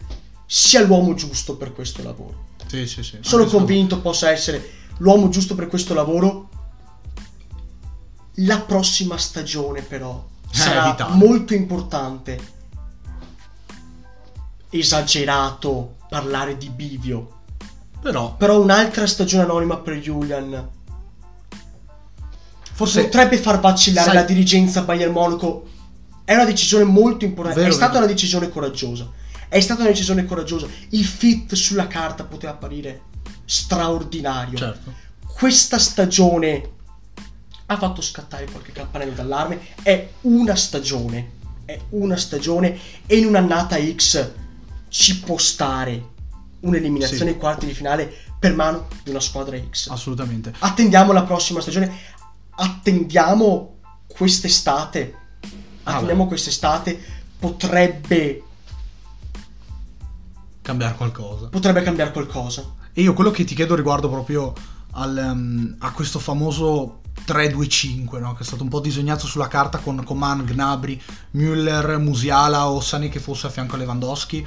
sia 0.45 0.81
l'uomo 0.81 1.13
giusto 1.13 1.55
per 1.57 1.73
questo 1.73 2.03
lavoro. 2.03 2.41
Sì, 2.67 2.87
sì, 2.87 3.03
sì. 3.03 3.17
Sono 3.21 3.43
Anche 3.43 3.55
convinto 3.55 4.01
possa 4.01 4.31
essere 4.31 4.71
l'uomo 4.97 5.29
giusto 5.29 5.55
per 5.55 5.67
questo 5.67 5.93
lavoro. 5.93 6.49
La 8.37 8.59
prossima 8.61 9.17
stagione, 9.17 9.81
però, 9.81 10.27
Eh, 10.51 10.55
sarà 10.55 10.89
vitale. 10.91 11.13
molto 11.15 11.53
importante. 11.53 12.51
Esagerato 14.69 15.97
parlare 16.09 16.57
di 16.57 16.69
bivio. 16.69 17.41
Però, 18.01 18.35
Però 18.35 18.59
un'altra 18.59 19.05
stagione 19.05 19.43
anonima 19.43 19.77
per 19.77 19.97
Julian 19.99 20.69
forse... 22.73 23.03
potrebbe 23.03 23.37
far 23.37 23.59
vacillare 23.59 24.07
sai- 24.07 24.15
la 24.15 24.23
dirigenza 24.23 24.81
Bayern 24.81 25.11
Monaco. 25.11 25.69
È 26.25 26.33
una 26.33 26.45
decisione 26.45 26.83
molto 26.83 27.25
importante. 27.25 27.59
Vero, 27.59 27.71
è 27.71 27.75
stata 27.75 27.93
vero. 27.93 28.05
una 28.05 28.13
decisione 28.13 28.49
coraggiosa. 28.49 29.09
È 29.49 29.59
stata 29.59 29.81
una 29.81 29.89
decisione 29.89 30.25
coraggiosa. 30.25 30.67
Il 30.89 31.05
fit 31.05 31.53
sulla 31.53 31.87
carta 31.87 32.23
poteva 32.23 32.53
apparire 32.53 33.01
straordinario. 33.45 34.57
Certo. 34.57 34.93
Questa 35.25 35.77
stagione 35.77 36.69
ha 37.65 37.77
fatto 37.77 38.01
scattare 38.01 38.45
qualche 38.45 38.71
campanello 38.71 39.13
d'allarme. 39.13 39.59
È 39.81 40.09
una 40.21 40.55
stagione. 40.55 41.31
È 41.65 41.79
una 41.89 42.17
stagione. 42.17 42.77
E 43.05 43.17
in 43.17 43.25
un'annata 43.25 43.77
X 43.77 44.31
ci 44.89 45.19
può 45.19 45.37
stare 45.37 46.11
un'eliminazione 46.61 47.23
Sì. 47.23 47.27
ai 47.29 47.37
quarti 47.37 47.65
di 47.65 47.73
finale 47.73 48.13
per 48.39 48.55
mano 48.55 48.87
di 49.03 49.09
una 49.09 49.19
squadra 49.19 49.57
X. 49.57 49.89
Assolutamente. 49.89 50.53
Attendiamo 50.59 51.13
la 51.13 51.23
prossima 51.23 51.61
stagione. 51.61 51.91
Attendiamo 52.55 53.77
quest'estate. 54.07 55.15
Ah, 55.83 55.93
Attendiamo 55.93 56.27
quest'estate. 56.27 56.99
Potrebbe, 57.39 58.43
Cambiare 60.61 60.95
qualcosa. 60.95 61.47
potrebbe 61.47 61.81
cambiare 61.81 62.11
qualcosa. 62.11 62.63
E 62.93 63.01
io 63.01 63.13
quello 63.13 63.31
che 63.31 63.43
ti 63.43 63.55
chiedo 63.55 63.75
riguardo 63.75 64.09
proprio 64.09 64.53
al, 64.91 65.17
ehm, 65.17 65.75
a 65.79 65.91
questo 65.91 66.19
famoso 66.19 67.01
3-2-5, 67.25 68.19
no? 68.19 68.33
che 68.33 68.43
è 68.43 68.45
stato 68.45 68.63
un 68.63 68.69
po' 68.69 68.79
disegnato 68.79 69.25
sulla 69.25 69.47
carta 69.47 69.79
con 69.79 70.03
Coman, 70.03 70.45
Gnabry, 70.45 70.99
Müller, 71.31 71.97
Musiala 71.99 72.69
o 72.69 72.79
Sani 72.79 73.09
che 73.09 73.19
fosse 73.19 73.47
a 73.47 73.49
fianco 73.49 73.75
a 73.75 73.79
Lewandowski, 73.79 74.45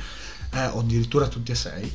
eh, 0.53 0.67
o 0.69 0.79
addirittura 0.81 1.27
tutti 1.29 1.53
e 1.53 1.55
sei. 1.55 1.93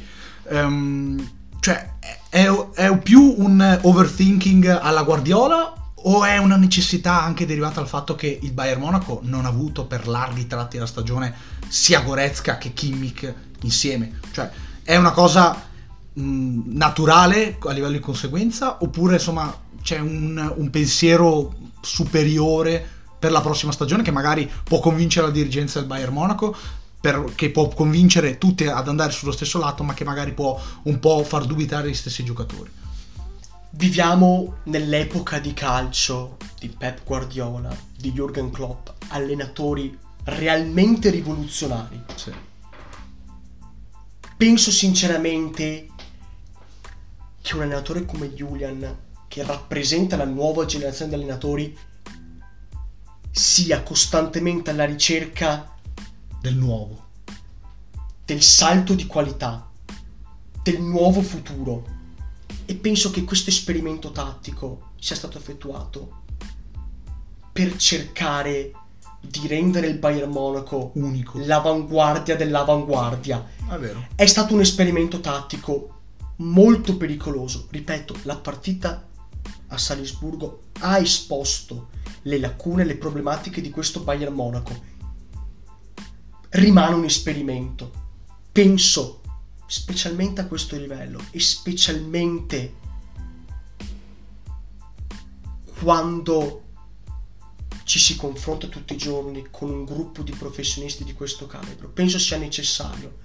Ehm, 0.50 1.32
cioè, 1.60 1.94
è, 2.30 2.46
è 2.74 2.98
più 3.00 3.36
un 3.38 3.80
overthinking 3.82 4.66
alla 4.82 5.04
Guardiola 5.04 5.74
o 6.04 6.24
è 6.24 6.38
una 6.38 6.56
necessità 6.56 7.22
anche 7.22 7.46
derivata 7.46 7.76
dal 7.76 7.88
fatto 7.88 8.16
che 8.16 8.40
il 8.42 8.52
Bayern 8.52 8.80
Monaco 8.80 9.20
non 9.24 9.46
ha 9.46 9.50
avuto 9.50 9.86
per 9.86 10.08
larghi 10.08 10.48
tratti 10.48 10.76
della 10.76 10.88
stagione 10.88 11.34
sia 11.68 12.02
Goretzka 12.02 12.58
che 12.58 12.74
Kimmich 12.74 13.34
insieme? 13.62 14.20
Cioè, 14.32 14.50
è 14.84 14.96
una 14.96 15.12
cosa 15.12 15.70
mh, 16.14 16.62
naturale 16.76 17.58
a 17.60 17.72
livello 17.72 17.94
di 17.94 18.00
conseguenza 18.00 18.78
oppure 18.82 19.16
insomma 19.16 19.56
c'è 19.82 20.00
un, 20.00 20.54
un 20.56 20.70
pensiero 20.70 21.54
superiore 21.82 23.00
per 23.18 23.32
la 23.32 23.42
prossima 23.42 23.72
stagione 23.72 24.04
che 24.04 24.12
magari 24.12 24.50
può 24.64 24.80
convincere 24.80 25.28
la 25.28 25.32
dirigenza 25.32 25.80
del 25.80 25.88
Bayern 25.88 26.14
Monaco 26.14 26.56
per- 27.00 27.34
che 27.36 27.50
può 27.50 27.68
convincere 27.68 28.38
tutti 28.38 28.66
ad 28.66 28.88
andare 28.88 29.12
sullo 29.12 29.32
stesso 29.32 29.60
lato 29.60 29.84
ma 29.84 29.94
che 29.94 30.04
magari 30.04 30.34
può 30.34 30.60
un 30.84 31.00
po' 31.00 31.24
far 31.24 31.46
dubitare 31.46 31.90
gli 31.90 31.96
stessi 31.96 32.24
giocatori 32.24 32.81
Viviamo 33.72 34.58
nell'epoca 34.66 35.40
di 35.40 35.54
calcio 35.54 36.38
di 36.60 36.70
Pep 36.70 37.04
Guardiola, 37.04 37.76
di 37.98 38.12
Jürgen 38.12 38.52
Klopp, 38.52 38.90
allenatori 39.10 39.98
realmente 40.26 41.10
rivoluzionari. 41.10 42.04
sì. 42.16 42.32
Penso 44.38 44.72
sinceramente 44.72 45.88
che 47.42 47.56
un 47.56 47.62
allenatore 47.62 48.06
come 48.06 48.34
Julian, 48.34 48.98
che 49.28 49.44
rappresenta 49.44 50.16
la 50.16 50.26
nuova 50.26 50.66
generazione 50.66 51.10
di 51.10 51.16
allenatori, 51.18 51.78
sia 53.32 53.82
costantemente 53.84 54.72
alla 54.72 54.86
ricerca 54.86 55.76
del 56.40 56.56
nuovo 56.56 57.10
del 58.32 58.42
salto 58.42 58.94
di 58.94 59.08
qualità, 59.08 59.70
del 60.64 60.82
nuovo 60.82 61.22
futuro. 61.22 62.00
E 62.72 62.76
penso 62.76 63.12
che 63.12 63.26
questo 63.26 63.50
esperimento 63.50 64.12
tattico 64.12 64.92
sia 64.98 65.18
stato 65.18 65.38
effettuato 65.38 66.22
per 67.52 67.76
cercare 67.76 68.72
di 69.20 69.46
rendere 69.46 69.88
il 69.88 69.98
Bayern 69.98 70.32
Monaco 70.32 70.92
unico 70.94 71.38
l'avanguardia 71.44 72.38
dell'avanguardia. 72.38 73.46
è 73.70 73.78
vero 73.78 74.08
È 74.16 74.26
stato 74.26 74.54
un 74.54 74.62
esperimento 74.62 75.20
tattico 75.20 76.00
molto 76.38 76.96
pericoloso. 76.96 77.68
Ripeto, 77.70 78.20
la 78.22 78.38
partita 78.38 79.06
a 79.68 79.78
Salisburgo 79.78 80.62
ha 80.80 80.98
esposto 80.98 81.90
le 82.22 82.40
lacune, 82.40 82.86
le 82.86 82.96
problematiche 82.96 83.60
di 83.60 83.70
questo 83.70 84.00
Bayern 84.00 84.34
Monaco. 84.34 84.72
Rimane 86.52 86.96
un 86.96 87.04
esperimento. 87.04 87.92
Penso, 88.50 89.21
specialmente 89.72 90.42
a 90.42 90.48
questo 90.48 90.76
livello 90.76 91.24
e 91.32 91.40
specialmente 91.40 92.74
quando 95.80 96.64
ci 97.86 97.98
si 97.98 98.18
confronta 98.18 98.68
tutti 98.68 98.94
i 98.94 98.98
giorni 98.98 99.48
con 99.50 99.70
un 99.70 99.86
gruppo 99.86 100.24
di 100.24 100.34
professionisti 100.34 101.06
di 101.06 101.14
questo 101.14 101.48
calibro, 101.48 101.88
penso 101.88 102.20
sia 102.20 102.38
necessario 102.38 103.20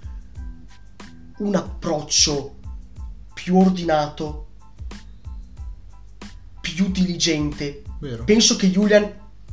un 1.39 1.53
approccio 1.53 2.55
più 3.33 3.57
ordinato, 3.57 4.47
più 6.61 6.89
diligente. 6.89 7.83
vero 7.99 8.23
Penso 8.23 8.55
che 8.55 8.71
Julian 8.71 9.03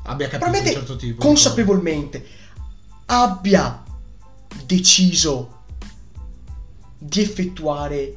abbia 0.04 0.28
capito 0.28 0.56
un 0.56 0.64
certo 0.64 0.94
tipo 0.94 1.20
consapevolmente 1.20 2.24
abbia 3.06 3.82
deciso 4.64 5.53
di 7.06 7.20
effettuare 7.20 8.14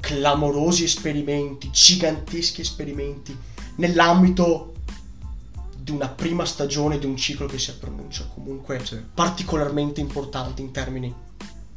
clamorosi 0.00 0.84
esperimenti, 0.84 1.70
giganteschi 1.70 2.60
esperimenti 2.60 3.36
nell'ambito 3.76 4.74
di 5.76 5.92
una 5.92 6.08
prima 6.08 6.44
stagione 6.44 6.98
di 6.98 7.06
un 7.06 7.16
ciclo 7.16 7.46
che 7.46 7.58
si 7.58 7.74
pronuncia 7.78 8.28
comunque 8.34 8.84
Sì. 8.84 9.00
particolarmente 9.14 10.00
importante 10.00 10.60
in 10.60 10.72
termini 10.72 11.12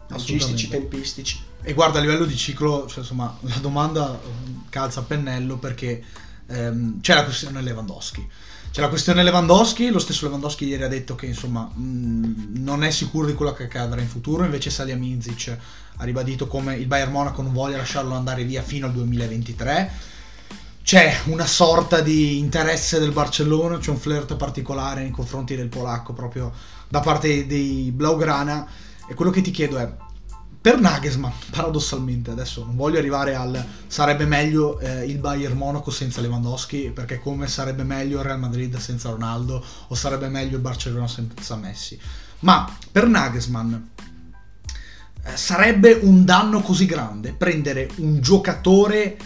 logistici, 0.10 0.68
tempistici. 0.68 1.40
E 1.62 1.72
guarda, 1.74 2.00
a 2.00 2.02
livello 2.02 2.26
di 2.26 2.36
ciclo, 2.36 2.86
cioè, 2.88 3.00
insomma, 3.00 3.38
la 3.42 3.60
domanda 3.60 4.14
eh, 4.14 4.28
calza 4.68 5.00
a 5.00 5.04
pennello 5.04 5.58
perché 5.58 6.04
ehm, 6.48 7.00
c'è 7.00 7.14
la 7.14 7.24
questione 7.24 7.62
Lewandowski. 7.62 8.28
C'è 8.72 8.82
la 8.82 8.90
questione 8.90 9.24
Lewandowski, 9.24 9.90
lo 9.90 10.00
stesso 10.00 10.26
Lewandowski 10.26 10.66
ieri 10.66 10.84
ha 10.84 10.90
detto 10.90 11.16
che 11.16 11.28
insomma 11.28 11.64
mh, 11.64 12.60
non 12.60 12.84
è 12.84 12.92
sicuro 12.92 13.28
di 13.28 13.34
quello 13.36 13.54
che 13.54 13.64
accadrà 13.64 14.02
in 14.02 14.08
futuro, 14.08 14.44
invece 14.44 14.70
Salihamidzic 14.70 15.58
ha 15.98 16.04
ribadito 16.04 16.48
come 16.48 16.76
il 16.76 16.88
Bayern 16.88 17.12
Monaco 17.12 17.42
non 17.42 17.54
voglia 17.54 17.78
lasciarlo 17.78 18.16
andare 18.16 18.44
via 18.44 18.62
fino 18.62 18.88
al 18.88 18.94
2023. 18.94 19.92
C'è 20.84 21.20
una 21.26 21.46
sorta 21.46 22.02
di 22.02 22.40
interesse 22.40 23.00
del 23.00 23.12
Barcellona, 23.12 23.78
c'è 23.78 23.92
un 23.92 23.98
flirt 23.98 24.36
particolare 24.36 25.02
nei 25.02 25.12
confronti 25.12 25.56
del 25.56 25.70
polacco 25.70 26.14
proprio 26.14 26.52
da 26.88 27.00
parte 27.00 27.46
dei 27.46 27.92
Blaugrana 27.92 28.68
e 29.08 29.14
quello 29.14 29.32
che 29.32 29.42
ti 29.42 29.52
chiedo 29.52 29.78
è 29.78 29.94
per 30.62 30.80
Nagelsmann, 30.80 31.32
paradossalmente, 31.50 32.30
adesso 32.30 32.64
non 32.64 32.76
voglio 32.76 33.00
arrivare 33.00 33.34
al 33.34 33.66
sarebbe 33.88 34.26
meglio 34.26 34.80
eh, 34.80 35.06
il 35.06 35.18
Bayern 35.18 35.58
Monaco 35.58 35.90
senza 35.90 36.22
Lewandowski, 36.22 36.92
perché 36.94 37.20
come 37.20 37.48
sarebbe 37.48 37.84
meglio 37.84 38.20
il 38.20 38.26
Real 38.26 38.40
Madrid 38.40 38.78
senza 38.78 39.10
Ronaldo 39.10 39.64
o 39.88 39.96
sarebbe 39.96 40.30
meglio 40.30 40.58
il 40.58 40.62
Barcellona 40.62 41.08
senza 41.08 41.56
Messi. 41.56 42.00
Ma 42.40 42.72
per 42.92 43.08
Nagelsmann 43.08 43.74
sarebbe 45.34 46.00
un 46.02 46.26
danno 46.26 46.62
così 46.62 46.86
grande 46.86 47.34
prendere 47.34 47.90
un 47.98 48.22
giocatore 48.22 49.18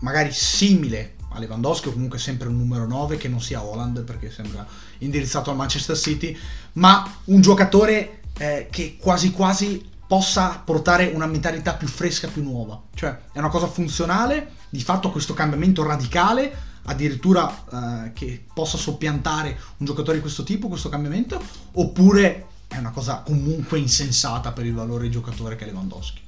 magari 0.00 0.32
simile 0.32 1.14
a 1.30 1.38
Lewandowski 1.38 1.88
o 1.88 1.92
comunque 1.92 2.18
sempre 2.18 2.48
un 2.48 2.56
numero 2.56 2.86
9 2.86 3.16
che 3.16 3.28
non 3.28 3.40
sia 3.40 3.62
Holland 3.62 4.04
perché 4.04 4.30
sembra 4.30 4.66
indirizzato 4.98 5.50
al 5.50 5.56
Manchester 5.56 5.96
City, 5.96 6.36
ma 6.74 7.18
un 7.24 7.40
giocatore 7.40 8.20
eh, 8.38 8.68
che 8.70 8.96
quasi 8.98 9.32
quasi 9.32 9.90
possa 10.06 10.62
portare 10.64 11.10
una 11.12 11.26
mentalità 11.26 11.74
più 11.74 11.88
fresca, 11.88 12.28
più 12.28 12.42
nuova. 12.42 12.80
Cioè 12.94 13.18
è 13.32 13.38
una 13.38 13.48
cosa 13.48 13.66
funzionale, 13.66 14.52
di 14.68 14.82
fatto 14.82 15.10
questo 15.10 15.34
cambiamento 15.34 15.82
radicale, 15.82 16.72
addirittura 16.84 18.04
eh, 18.04 18.12
che 18.12 18.44
possa 18.52 18.76
soppiantare 18.76 19.58
un 19.78 19.86
giocatore 19.86 20.16
di 20.16 20.22
questo 20.22 20.44
tipo, 20.44 20.68
questo 20.68 20.88
cambiamento, 20.88 21.42
oppure 21.72 22.46
è 22.74 22.78
una 22.78 22.90
cosa 22.90 23.22
comunque 23.24 23.78
insensata 23.78 24.50
per 24.50 24.66
il 24.66 24.74
valore 24.74 25.04
di 25.04 25.10
giocatore 25.10 25.54
che 25.54 25.64
è 25.64 25.66
Lewandowski. 25.68 26.20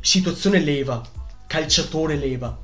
Situazione 0.00 0.58
leva, 0.58 1.00
calciatore 1.46 2.16
leva. 2.16 2.58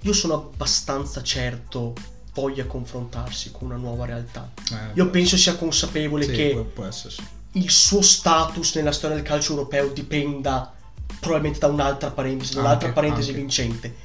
Io 0.00 0.12
sono 0.12 0.34
abbastanza 0.34 1.22
certo 1.22 1.94
voglia 2.34 2.66
confrontarsi 2.66 3.50
con 3.52 3.68
una 3.68 3.76
nuova 3.76 4.04
realtà. 4.04 4.52
Io 4.92 5.08
penso 5.08 5.38
sia 5.38 5.56
consapevole 5.56 6.26
Sì, 6.26 6.32
che 6.32 6.50
può, 6.52 6.64
può 6.64 6.84
essere 6.84 7.14
sì. 7.14 7.22
il 7.52 7.70
suo 7.70 8.02
status 8.02 8.74
nella 8.74 8.92
storia 8.92 9.16
del 9.16 9.24
calcio 9.24 9.52
europeo 9.52 9.88
dipenda 9.88 10.74
probabilmente 11.20 11.60
da 11.60 11.68
un'altra 11.68 12.10
parentesi, 12.10 12.54
da 12.54 12.60
un'altra 12.60 12.92
parentesi 12.92 13.30
anche. 13.30 13.40
vincente. 13.40 13.96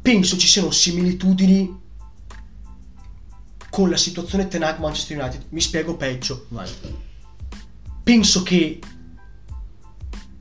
Penso 0.00 0.36
ci 0.36 0.46
siano 0.46 0.70
similitudini 0.70 1.82
con 3.74 3.90
la 3.90 3.96
situazione 3.96 4.46
Tenag 4.46 4.78
Manchester 4.78 5.18
United. 5.18 5.46
Mi 5.48 5.60
spiego 5.60 5.96
peggio. 5.96 6.46
Vai. 6.50 6.70
Penso 8.04 8.44
che 8.44 8.78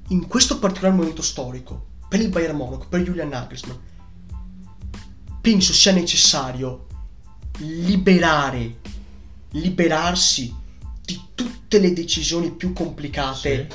in 0.10 0.28
questo 0.28 0.60
particolare 0.60 0.96
momento 0.96 1.24
storico, 1.24 1.84
per 2.08 2.20
il 2.20 2.30
Bayern 2.30 2.56
Monaco, 2.56 2.86
per 2.88 3.02
Julian 3.02 3.30
Nagelsmann, 3.30 3.76
penso 5.42 5.74
sia 5.74 5.94
necessario 5.94 6.86
liberare, 7.58 8.82
liberarsi 9.54 10.56
di 11.04 11.20
tutte 11.34 11.80
le 11.80 11.92
decisioni 11.92 12.52
più 12.52 12.72
complicate 12.72 13.68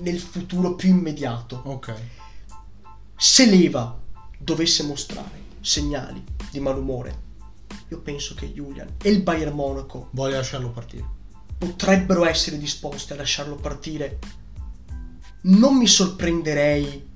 nel 0.00 0.18
futuro 0.18 0.74
più 0.74 0.88
immediato. 0.88 1.62
Ok. 1.66 1.94
Se 3.16 3.46
Leva 3.46 3.96
dovesse 4.36 4.82
mostrare 4.82 5.42
segnali 5.60 6.20
di 6.50 6.58
malumore, 6.58 7.23
io 7.94 8.00
penso 8.00 8.34
che 8.34 8.52
Julian 8.52 8.88
e 9.02 9.10
il 9.10 9.22
Bayern 9.22 9.54
Monaco 9.54 10.08
Voglio 10.10 10.36
lasciarlo 10.36 10.70
partire. 10.70 11.08
potrebbero 11.56 12.26
essere 12.26 12.58
disposti 12.58 13.12
a 13.12 13.16
lasciarlo 13.16 13.54
partire. 13.54 14.18
Non 15.42 15.76
mi 15.76 15.86
sorprenderei 15.86 17.12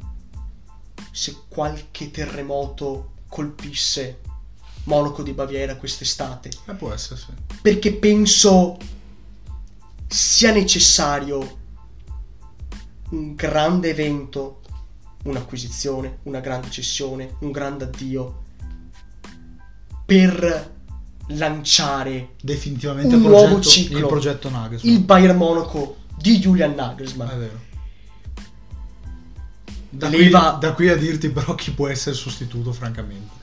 se 1.11 1.37
qualche 1.49 2.11
terremoto 2.11 3.12
colpisse 3.29 4.21
Monaco 4.85 5.23
di 5.23 5.33
Baviera 5.33 5.77
quest'estate, 5.77 6.51
Eh, 6.67 6.75
può 6.75 6.93
essere, 6.93 7.21
sì. 7.21 7.33
perché 7.61 7.95
penso 7.95 8.77
sia 10.07 10.53
necessario 10.53 11.57
un 13.11 13.35
grande 13.35 13.91
evento, 13.91 14.61
un'acquisizione, 15.25 16.19
una 16.25 16.41
grande 16.41 16.71
cessione, 16.71 17.37
un 17.41 17.51
grande 17.51 17.85
addio 17.85 18.43
per 20.09 20.77
lanciare 21.33 22.31
Definitivamente 22.40 23.14
Un 23.14 23.21
il 23.25 23.29
nuovo 23.29 23.44
progetto, 23.47 23.68
ciclo. 23.68 23.99
il 23.99 24.07
progetto 24.07 24.49
Nagelsmann. 24.49 24.94
il 24.94 25.01
Bayern 25.01 25.37
Monaco 25.37 25.97
di 26.16 26.38
Julian 26.38 26.75
Nagelsmann. 26.75 27.29
È 27.29 27.37
vero. 27.37 27.61
Da, 29.90 30.09
qui, 30.09 30.31
da 30.31 30.73
qui 30.75 30.88
a 30.88 30.97
dirti 30.97 31.29
però 31.29 31.55
chi 31.55 31.73
può 31.73 31.88
essere 31.88 32.14
sostituto, 32.16 32.73
francamente. 32.73 33.37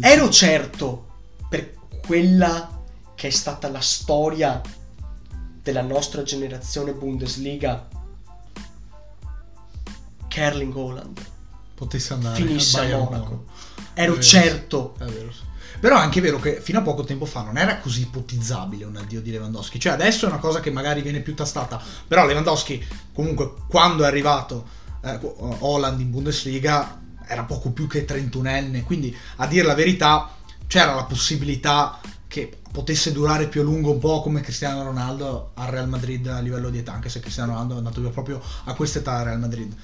Ero 0.00 0.30
certo 0.30 1.08
per 1.50 1.74
quella 2.06 2.82
che 3.14 3.26
è 3.28 3.30
stata 3.30 3.68
la 3.68 3.80
storia 3.80 4.62
della 5.62 5.82
nostra 5.82 6.22
generazione 6.22 6.94
Bundesliga 6.94 7.86
che 10.26 10.40
Erling 10.40 10.74
Haaland 10.74 11.20
Potesse 11.74 12.14
andare 12.14 12.36
finisse 12.36 12.80
a 12.80 12.96
Monaco. 12.96 13.44
È 13.92 14.00
Ero 14.00 14.12
vero, 14.12 14.22
certo. 14.24 14.94
È 14.98 15.04
vero, 15.04 15.30
sì. 15.30 15.50
Però 15.80 15.96
è 15.96 16.00
anche 16.00 16.20
vero 16.20 16.38
che 16.38 16.60
fino 16.60 16.78
a 16.78 16.82
poco 16.82 17.04
tempo 17.04 17.24
fa 17.24 17.42
non 17.42 17.58
era 17.58 17.78
così 17.78 18.02
ipotizzabile 18.02 18.84
un 18.84 18.96
addio 18.96 19.20
di 19.20 19.30
Lewandowski. 19.30 19.80
Cioè 19.80 19.92
adesso 19.92 20.26
è 20.26 20.28
una 20.28 20.38
cosa 20.38 20.60
che 20.60 20.70
magari 20.70 21.02
viene 21.02 21.20
più 21.20 21.34
tastata. 21.34 21.80
Però 22.06 22.26
Lewandowski, 22.26 22.84
comunque, 23.12 23.54
quando 23.68 24.04
è 24.04 24.06
arrivato 24.06 24.66
eh, 25.02 25.18
Holland 25.58 26.00
in 26.00 26.10
Bundesliga, 26.10 27.00
era 27.26 27.44
poco 27.44 27.70
più 27.70 27.86
che 27.86 28.04
31enne. 28.06 28.84
Quindi, 28.84 29.16
a 29.36 29.46
dire 29.46 29.66
la 29.66 29.74
verità, 29.74 30.36
c'era 30.66 30.94
la 30.94 31.04
possibilità 31.04 32.00
che 32.28 32.60
potesse 32.72 33.12
durare 33.12 33.46
più 33.46 33.60
a 33.60 33.64
lungo 33.64 33.90
un 33.90 33.98
po' 33.98 34.22
come 34.22 34.40
Cristiano 34.40 34.82
Ronaldo 34.82 35.50
al 35.54 35.66
Real 35.66 35.88
Madrid 35.88 36.26
a 36.28 36.40
livello 36.40 36.70
di 36.70 36.78
età, 36.78 36.94
anche 36.94 37.10
se 37.10 37.20
Cristiano 37.20 37.52
Ronaldo 37.52 37.74
è 37.74 37.76
andato 37.76 38.00
via 38.00 38.08
proprio 38.08 38.40
a 38.64 38.72
questa 38.72 39.00
età 39.00 39.18
al 39.18 39.24
Real 39.26 39.38
Madrid. 39.38 39.74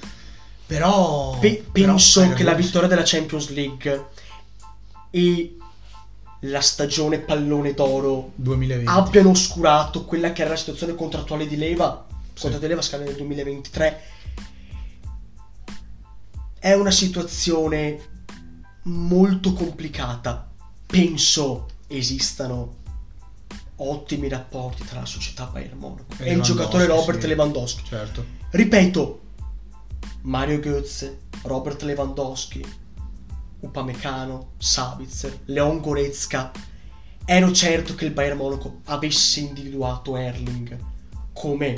Però... 0.66 1.38
Pe- 1.38 1.64
penso 1.70 2.32
che 2.32 2.44
la 2.44 2.54
vittoria 2.54 2.88
della 2.88 3.02
Champions 3.04 3.50
League 3.50 4.06
e 5.10 5.56
la 6.40 6.60
stagione 6.60 7.18
pallone 7.18 7.74
d'oro 7.74 8.32
2020. 8.36 8.90
abbiano 8.90 9.30
oscurato 9.30 10.04
quella 10.04 10.32
che 10.32 10.42
era 10.42 10.50
la 10.50 10.56
situazione 10.56 10.94
contrattuale 10.94 11.46
di 11.46 11.56
Leva. 11.56 12.06
Sì. 12.08 12.42
Contratto 12.42 12.64
di 12.64 12.68
Leva 12.68 12.82
scade 12.82 13.04
nel 13.04 13.16
2023. 13.16 14.02
È 16.58 16.72
una 16.72 16.90
situazione 16.90 17.98
molto 18.84 19.52
complicata. 19.52 20.48
Penso 20.86 21.66
esistano 21.86 22.76
ottimi 23.76 24.28
rapporti 24.28 24.84
tra 24.84 25.00
la 25.00 25.06
società 25.06 25.44
Bayern 25.46 25.78
Monaco 25.78 26.14
E 26.18 26.30
e, 26.30 26.32
il 26.32 26.42
giocatore 26.42 26.86
Robert 26.86 27.20
sì. 27.20 27.26
Lewandowski. 27.26 27.82
Certo. 27.84 28.24
Ripeto, 28.50 29.20
Mario 30.22 30.58
Götze, 30.58 31.18
Robert 31.42 31.82
Lewandowski, 31.82 32.64
Upamecano, 33.60 34.52
Sabitzer, 34.58 35.40
Leon 35.46 35.80
Goretzka. 35.80 36.50
Ero 37.24 37.52
certo 37.52 37.94
che 37.94 38.04
il 38.06 38.12
Bayern 38.12 38.36
Monaco 38.38 38.80
avesse 38.84 39.40
individuato 39.40 40.16
Erling 40.16 40.78
come 41.32 41.76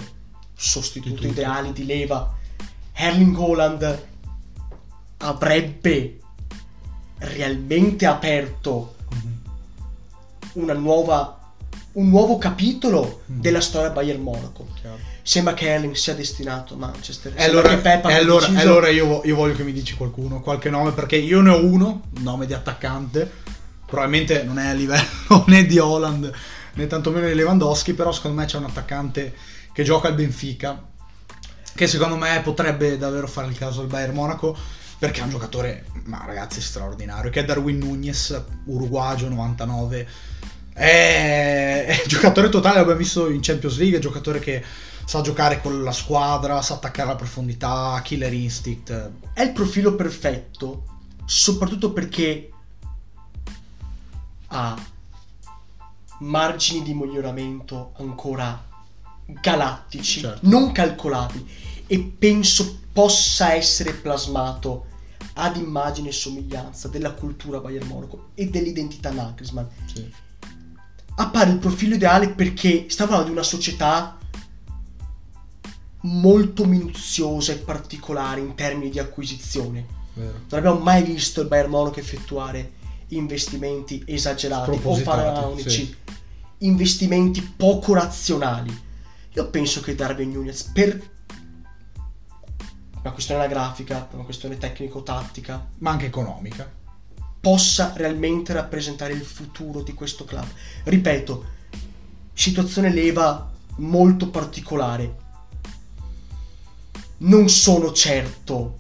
sostituto 0.55 1.27
ideale 1.27 1.73
di 1.73 1.85
Leva. 1.85 2.37
Erling 2.93 3.37
Haaland 3.37 4.07
avrebbe 5.19 6.21
realmente 7.19 8.07
aperto 8.07 8.95
una 10.55 10.73
nuova, 10.75 11.55
un 11.93 12.09
nuovo 12.09 12.39
capitolo 12.39 13.23
Mhm. 13.27 13.41
della 13.41 13.61
storia 13.61 13.91
Bayern 13.91 14.23
Monaco. 14.23 14.67
Chiaro. 14.75 15.10
Sembra 15.23 15.55
che 15.55 15.69
Erling 15.69 15.95
sia 15.95 16.15
destinato 16.15 16.75
a 16.75 16.77
Manchester. 16.79 17.33
E 17.37 17.45
allora, 17.45 17.71
e 17.71 18.15
allora, 18.15 18.47
deciso- 18.47 18.61
allora 18.61 18.89
io, 18.89 19.21
io 19.25 19.35
voglio 19.35 19.55
che 19.55 19.63
mi 19.63 19.73
dici 19.73 19.95
qualcuno, 19.95 20.41
qualche 20.41 20.71
nome, 20.71 20.93
perché 20.93 21.17
io 21.17 21.41
ne 21.41 21.51
ho 21.51 21.65
uno, 21.65 22.03
un 22.17 22.23
nome 22.23 22.47
di 22.47 22.55
attaccante, 22.55 23.31
probabilmente 23.87 24.43
non 24.43 24.59
è 24.59 24.69
a 24.69 24.73
livello 24.73 25.45
né 25.47 25.67
di 25.67 25.79
Holland 25.79 26.33
né 26.75 26.87
tantomeno 26.87 27.27
di 27.27 27.35
Lewandowski, 27.35 27.95
però 27.95 28.13
secondo 28.13 28.41
me 28.41 28.47
c'è 28.47 28.57
un 28.57 28.65
attaccante 28.65 29.35
che 29.73 29.83
gioca 29.83 30.09
al 30.09 30.15
Benfica, 30.15 30.89
che 31.75 31.87
secondo 31.87 32.17
me 32.17 32.41
potrebbe 32.43 32.97
davvero 32.99 33.27
fare 33.27 33.49
il 33.49 33.59
caso 33.59 33.81
del 33.81 33.89
Bayern 33.89 34.15
Monaco. 34.15 34.57
perché 34.99 35.21
è 35.21 35.25
un 35.25 35.31
giocatore, 35.31 35.87
ma 36.05 36.23
ragazzi, 36.27 36.61
straordinario, 36.61 37.31
che 37.31 37.41
è 37.41 37.45
Darwin 37.45 37.79
Nunez, 37.79 38.39
uruguagio 38.67 39.29
99, 39.29 40.07
è, 40.75 41.87
è 41.87 42.03
giocatore 42.07 42.49
totale, 42.51 42.77
l'abbiamo 42.77 42.99
visto 42.99 43.31
in 43.31 43.41
Champions 43.41 43.79
League, 43.79 43.97
è 43.97 44.01
giocatore 44.01 44.41
che 44.41 44.63
sa 45.11 45.23
giocare 45.23 45.61
con 45.61 45.83
la 45.83 45.91
squadra, 45.91 46.63
sa 46.63 46.75
attaccare 46.75 47.09
alla 47.09 47.17
profondità, 47.17 48.01
killer 48.05 48.33
instinct. 48.33 49.11
È 49.33 49.43
il 49.43 49.51
profilo 49.51 49.97
perfetto, 49.97 50.85
soprattutto 51.25 51.93
perché 51.93 52.53
ha 54.47 54.81
margini 56.21 56.85
di 56.85 56.95
miglioramento 56.95 57.93
ancora 57.99 58.65
galattici, 59.27 60.21
Certo. 60.21 60.49
non 60.49 60.71
calcolabili 60.71 61.45
e 61.89 61.99
penso 62.17 62.79
possa 62.93 63.53
essere 63.53 63.95
plasmato 63.95 64.87
ad 65.33 65.57
immagine 65.57 66.11
e 66.11 66.13
somiglianza 66.13 66.87
della 66.87 67.15
cultura 67.15 67.59
Bayern 67.59 67.89
Monaco 67.89 68.29
e 68.35 68.47
dell'identità 68.49 69.11
Nagelsmann. 69.11 69.67
Sì. 69.93 70.09
Appare 71.17 71.51
il 71.51 71.59
profilo 71.59 71.97
ideale 71.97 72.29
perché 72.29 72.87
parlando 72.97 73.25
di 73.25 73.33
una 73.33 73.43
società 73.43 74.19
molto 76.03 76.65
minuziosa 76.65 77.53
e 77.53 77.57
particolare 77.57 78.41
in 78.41 78.55
termini 78.55 78.91
di 78.91 78.99
acquisizione. 78.99 79.87
Vero. 80.15 80.33
Non 80.49 80.59
abbiamo 80.59 80.79
mai 80.79 81.03
visto 81.03 81.41
il 81.41 81.49
Bayern 81.49 81.71
Monaco 81.71 82.01
effettuare 82.01 82.79
investimenti 83.09 84.03
esagerati 84.07 84.79
o 84.83 84.95
faraonici, 84.95 85.85
sì. 85.87 85.97
investimenti 86.59 87.43
poco 87.43 87.95
razionali. 87.95 88.89
Io 89.33 89.49
penso 89.49 89.81
che 89.81 89.95
Darwin 89.95 90.33
Nunez 90.33 90.63
per 90.65 91.09
una 93.03 93.13
questione 93.13 93.43
anagrafica, 93.43 94.01
per 94.03 94.17
una 94.17 94.25
questione 94.25 94.59
tecnico-tattica, 94.59 95.69
Ma 95.79 95.91
anche 95.91 96.07
economica. 96.07 96.71
possa 97.41 97.93
realmente 97.97 98.53
rappresentare 98.53 99.15
il 99.15 99.25
futuro 99.25 99.83
di 99.83 99.95
questo 99.95 100.25
club. 100.25 100.47
Ripeto, 100.85 101.45
situazione 102.35 102.93
leva 102.93 103.51
molto 103.77 104.29
particolare. 104.29 105.29
Non 107.21 107.49
sono 107.49 107.93
certo 107.93 108.79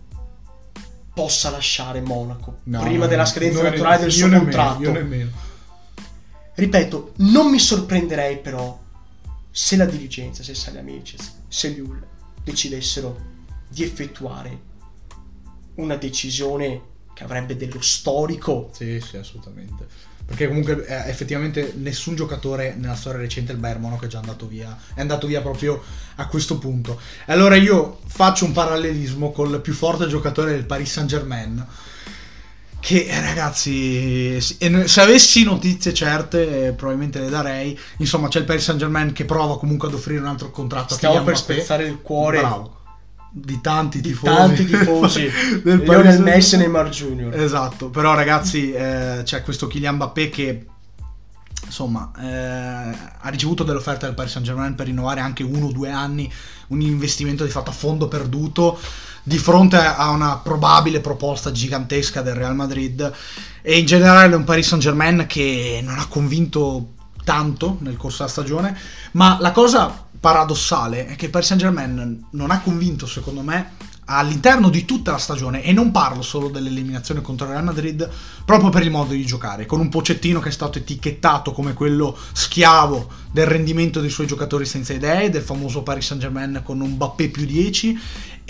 possa 1.12 1.50
lasciare 1.50 2.00
Monaco 2.00 2.61
No, 2.64 2.81
prima 2.81 3.07
della 3.07 3.26
scadenza 3.26 3.62
naturale 3.62 3.98
del 3.98 4.12
suo 4.12 4.26
nemmeno, 4.26 4.42
contratto. 4.42 4.83
Io 4.83 4.92
nemmeno. 4.92 5.31
Ripeto, 6.55 7.12
non 7.16 7.50
mi 7.50 7.59
sorprenderei 7.59 8.38
però 8.38 8.79
se 9.50 9.76
la 9.76 9.85
dirigenza, 9.85 10.42
se 10.42 10.55
Salihamidzic, 10.55 11.20
se 11.48 11.68
Liul 11.68 12.07
decidessero 12.42 13.29
di 13.68 13.83
effettuare 13.83 14.68
una 15.76 15.96
decisione 15.96 16.83
che 17.12 17.24
avrebbe 17.24 17.57
dello 17.57 17.81
storico 17.81 18.70
Sì, 18.72 19.00
sì, 19.00 19.16
assolutamente. 19.16 19.87
Perché 20.30 20.46
comunque 20.46 20.86
eh, 20.86 21.10
effettivamente 21.10 21.74
nessun 21.76 22.14
giocatore 22.14 22.76
nella 22.78 22.94
storia 22.94 23.18
recente 23.18 23.50
del 23.50 23.60
Bayern 23.60 23.80
Monaco 23.80 24.04
è 24.04 24.08
già 24.08 24.20
andato 24.20 24.46
via. 24.46 24.78
È 24.94 25.00
andato 25.00 25.26
via 25.26 25.40
proprio 25.40 25.82
a 26.14 26.28
questo 26.28 26.56
punto. 26.56 27.00
E 27.26 27.32
allora 27.32 27.56
io 27.56 27.98
faccio 28.06 28.44
un 28.44 28.52
parallelismo 28.52 29.32
col 29.32 29.60
più 29.60 29.72
forte 29.72 30.06
giocatore 30.06 30.52
del 30.52 30.66
Paris 30.66 30.88
Saint 30.88 31.08
Germain. 31.08 31.66
Che 32.78 33.06
eh, 33.06 33.20
ragazzi, 33.20 34.40
se 34.40 35.00
avessi 35.00 35.42
notizie 35.42 35.92
certe, 35.92 36.68
eh, 36.68 36.72
probabilmente 36.74 37.18
le 37.18 37.28
darei. 37.28 37.76
Insomma, 37.96 38.28
c'è 38.28 38.38
il 38.38 38.44
Paris 38.44 38.62
Saint 38.62 38.78
Germain 38.78 39.10
che 39.12 39.24
prova 39.24 39.58
comunque 39.58 39.88
ad 39.88 39.94
offrire 39.94 40.20
un 40.20 40.26
altro 40.28 40.52
contratto 40.52 40.94
Stiamo 40.94 41.16
a 41.16 41.22
per 41.24 41.34
Kylian 41.34 41.48
Mbappé. 41.48 41.64
spezzare 41.64 41.88
il 41.88 42.00
cuore 42.00 42.38
Bravo. 42.38 42.79
Di 43.32 43.60
tanti 43.60 44.00
di 44.00 44.08
tifosi. 44.08 44.34
tanti 44.34 44.66
tifosi 44.66 45.30
del 45.62 45.78
Lionel 45.82 46.20
Messi 46.20 46.56
e 46.56 46.58
Neymar 46.58 46.88
Jr. 46.88 47.40
Esatto, 47.40 47.88
però 47.88 48.14
ragazzi 48.14 48.72
eh, 48.72 49.20
c'è 49.22 49.42
questo 49.42 49.68
Kylian 49.68 49.94
Mbappé 49.94 50.28
che 50.28 50.66
insomma 51.64 52.10
eh, 52.18 52.96
ha 53.20 53.28
ricevuto 53.28 53.62
delle 53.62 53.78
offerte 53.78 54.06
del 54.06 54.16
Paris 54.16 54.32
Saint 54.32 54.46
Germain 54.46 54.74
per 54.74 54.86
rinnovare 54.86 55.20
anche 55.20 55.44
uno 55.44 55.66
o 55.66 55.72
due 55.72 55.90
anni, 55.90 56.30
un 56.68 56.80
investimento 56.80 57.44
di 57.44 57.50
fatto 57.50 57.70
a 57.70 57.72
fondo 57.72 58.08
perduto 58.08 58.78
di 59.22 59.38
fronte 59.38 59.76
a 59.76 60.10
una 60.10 60.38
probabile 60.38 61.00
proposta 61.00 61.52
gigantesca 61.52 62.22
del 62.22 62.34
Real 62.34 62.54
Madrid 62.54 63.12
e 63.62 63.78
in 63.78 63.86
generale 63.86 64.34
un 64.34 64.44
Paris 64.44 64.66
Saint 64.66 64.82
Germain 64.82 65.26
che 65.28 65.80
non 65.84 65.98
ha 65.98 66.06
convinto 66.06 66.94
tanto 67.22 67.76
nel 67.80 67.96
corso 67.96 68.18
della 68.18 68.30
stagione, 68.30 68.76
ma 69.12 69.36
la 69.40 69.52
cosa 69.52 70.08
paradossale 70.20 71.06
è 71.06 71.16
che 71.16 71.24
il 71.24 71.30
Paris 71.30 71.48
Saint 71.48 71.62
Germain 71.62 72.26
non 72.30 72.50
ha 72.50 72.61
convinto 72.61 73.06
secondo 73.06 73.40
me 73.40 73.72
all'interno 74.12 74.68
di 74.68 74.85
tutta 74.85 75.12
la 75.12 75.18
stagione 75.18 75.62
e 75.62 75.72
non 75.72 75.92
parlo 75.92 76.20
solo 76.22 76.48
dell'eliminazione 76.48 77.22
contro 77.22 77.46
il 77.46 77.52
Real 77.52 77.64
Madrid 77.64 78.09
proprio 78.44 78.68
per 78.68 78.83
il 78.83 78.90
modo 78.90 79.12
di 79.12 79.24
giocare 79.24 79.66
con 79.66 79.78
un 79.80 79.88
Pocettino 79.88 80.40
che 80.40 80.48
è 80.48 80.52
stato 80.52 80.78
etichettato 80.78 81.52
come 81.52 81.74
quello 81.74 82.16
schiavo 82.33 83.09
del 83.30 83.46
rendimento 83.46 84.00
dei 84.00 84.11
suoi 84.11 84.26
giocatori 84.26 84.66
senza 84.66 84.92
idee 84.92 85.30
del 85.30 85.42
famoso 85.42 85.83
Paris 85.83 86.06
Saint 86.06 86.22
Germain 86.22 86.61
con 86.64 86.80
un 86.80 86.96
Bappé 86.96 87.28
più 87.28 87.46
10 87.46 87.98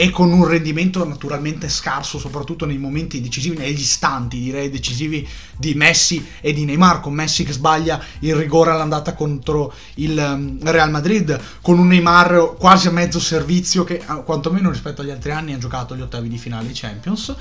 e 0.00 0.08
con 0.08 0.32
un 0.32 0.46
rendimento 0.46 1.04
naturalmente 1.04 1.68
scarso 1.68 2.18
soprattutto 2.18 2.64
nei 2.64 2.78
momenti 2.78 3.20
decisivi 3.20 3.58
negli 3.58 3.80
istanti 3.80 4.40
direi 4.40 4.70
decisivi 4.70 5.28
di 5.58 5.74
Messi 5.74 6.26
e 6.40 6.54
di 6.54 6.64
Neymar 6.64 7.00
con 7.00 7.12
Messi 7.12 7.44
che 7.44 7.52
sbaglia 7.52 8.02
il 8.20 8.34
rigore 8.34 8.70
all'andata 8.70 9.12
contro 9.12 9.74
il 9.96 10.16
um, 10.16 10.58
Real 10.62 10.90
Madrid 10.90 11.38
con 11.60 11.78
un 11.78 11.88
Neymar 11.88 12.54
quasi 12.58 12.88
a 12.88 12.92
mezzo 12.92 13.20
servizio 13.20 13.84
che 13.84 14.02
quantomeno 14.24 14.70
rispetto 14.70 15.02
agli 15.02 15.10
altri 15.10 15.32
anni 15.32 15.52
ha 15.52 15.58
giocato 15.58 15.94
gli 15.94 16.00
ottavi 16.00 16.30
di 16.30 16.38
finale 16.38 16.66
di 16.66 16.72
Champions. 16.72 17.34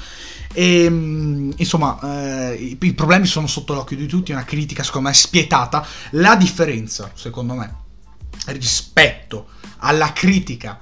E 0.51 0.89
mm, 0.89 1.51
insomma 1.55 2.51
eh, 2.51 2.75
i, 2.77 2.93
problemi 2.93 3.25
sono 3.25 3.47
sotto 3.47 3.73
l'occhio 3.73 3.95
di 3.95 4.05
tutti 4.05 4.33
una 4.33 4.43
critica 4.43 4.83
secondo 4.83 5.07
me 5.07 5.13
spietata. 5.13 5.85
La 6.11 6.35
differenza 6.35 7.09
secondo 7.15 7.53
me 7.53 7.73
rispetto 8.47 9.47
alla 9.79 10.11
critica 10.13 10.77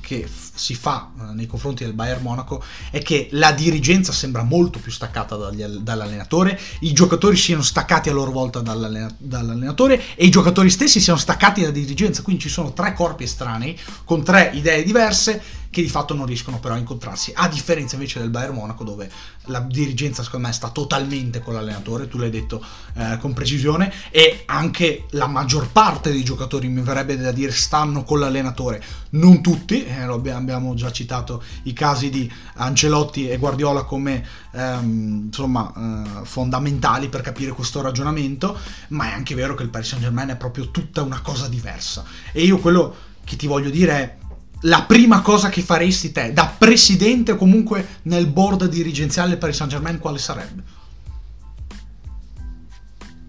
che 0.00 0.28
si 0.54 0.74
fa 0.74 1.10
eh, 1.18 1.34
nei 1.34 1.46
confronti 1.46 1.84
del 1.84 1.92
Bayern 1.92 2.22
Monaco 2.22 2.62
è 2.90 3.00
che 3.00 3.28
la 3.32 3.52
dirigenza 3.52 4.12
sembra 4.12 4.42
molto 4.42 4.78
più 4.78 4.90
staccata 4.90 5.36
dall'allenatore, 5.36 6.58
i 6.80 6.92
giocatori 6.92 7.36
siano 7.36 7.62
staccati 7.62 8.08
a 8.08 8.12
loro 8.12 8.30
volta 8.30 8.60
dall'allena- 8.60 9.12
dall'allenatore 9.16 10.02
e 10.14 10.24
i 10.24 10.30
giocatori 10.30 10.70
stessi 10.70 11.00
siano 11.00 11.18
staccati 11.18 11.60
dalla 11.60 11.72
dirigenza, 11.72 12.22
quindi 12.22 12.42
ci 12.42 12.48
sono 12.48 12.72
tre 12.72 12.92
corpi 12.92 13.24
estranei 13.24 13.78
con 14.04 14.22
tre 14.22 14.50
idee 14.54 14.82
diverse 14.82 15.42
che 15.70 15.82
di 15.82 15.88
fatto 15.88 16.14
non 16.14 16.26
riescono 16.26 16.58
però 16.58 16.74
a 16.74 16.78
incontrarsi, 16.78 17.32
a 17.34 17.48
differenza 17.48 17.94
invece 17.96 18.20
del 18.20 18.30
Bayern 18.30 18.54
Monaco 18.54 18.84
dove 18.84 19.10
la 19.44 19.60
dirigenza 19.60 20.22
secondo 20.22 20.46
me 20.46 20.52
sta 20.52 20.70
totalmente 20.70 21.40
con 21.40 21.54
l'allenatore, 21.54 22.08
tu 22.08 22.18
l'hai 22.18 22.30
detto 22.30 22.64
eh, 22.94 23.18
con 23.18 23.32
precisione, 23.34 23.92
e 24.10 24.42
anche 24.46 25.06
la 25.10 25.26
maggior 25.26 25.70
parte 25.70 26.10
dei 26.10 26.24
giocatori 26.24 26.68
mi 26.68 26.80
verrebbe 26.80 27.16
da 27.16 27.32
dire 27.32 27.52
stanno 27.52 28.04
con 28.04 28.20
l'allenatore, 28.20 28.82
non 29.10 29.42
tutti, 29.42 29.84
eh, 29.84 30.02
abbiamo 30.02 30.74
già 30.74 30.90
citato 30.90 31.42
i 31.64 31.72
casi 31.72 32.10
di 32.10 32.30
Ancelotti 32.54 33.28
e 33.28 33.36
Guardiola 33.36 33.84
come 33.84 34.26
ehm, 34.52 35.24
insomma 35.26 35.72
eh, 35.76 36.24
fondamentali 36.24 37.08
per 37.08 37.20
capire 37.20 37.52
questo 37.52 37.80
ragionamento, 37.80 38.58
ma 38.88 39.10
è 39.10 39.12
anche 39.12 39.34
vero 39.34 39.54
che 39.54 39.62
il 39.62 39.70
Paris 39.70 39.88
Saint 39.88 40.04
Germain 40.04 40.28
è 40.28 40.36
proprio 40.36 40.70
tutta 40.70 41.02
una 41.02 41.20
cosa 41.20 41.48
diversa. 41.48 42.04
E 42.32 42.42
io 42.42 42.58
quello 42.58 42.94
che 43.24 43.36
ti 43.36 43.46
voglio 43.46 43.70
dire 43.70 43.92
è 43.92 44.16
la 44.62 44.82
prima 44.82 45.20
cosa 45.20 45.48
che 45.48 45.62
faresti 45.62 46.10
te 46.10 46.32
da 46.32 46.46
presidente 46.46 47.32
o 47.32 47.36
comunque 47.36 48.00
nel 48.02 48.26
board 48.26 48.66
dirigenziale 48.66 49.30
del 49.30 49.38
Paris 49.38 49.56
Saint 49.56 49.72
Germain 49.72 49.98
quale 49.98 50.18
sarebbe? 50.18 50.62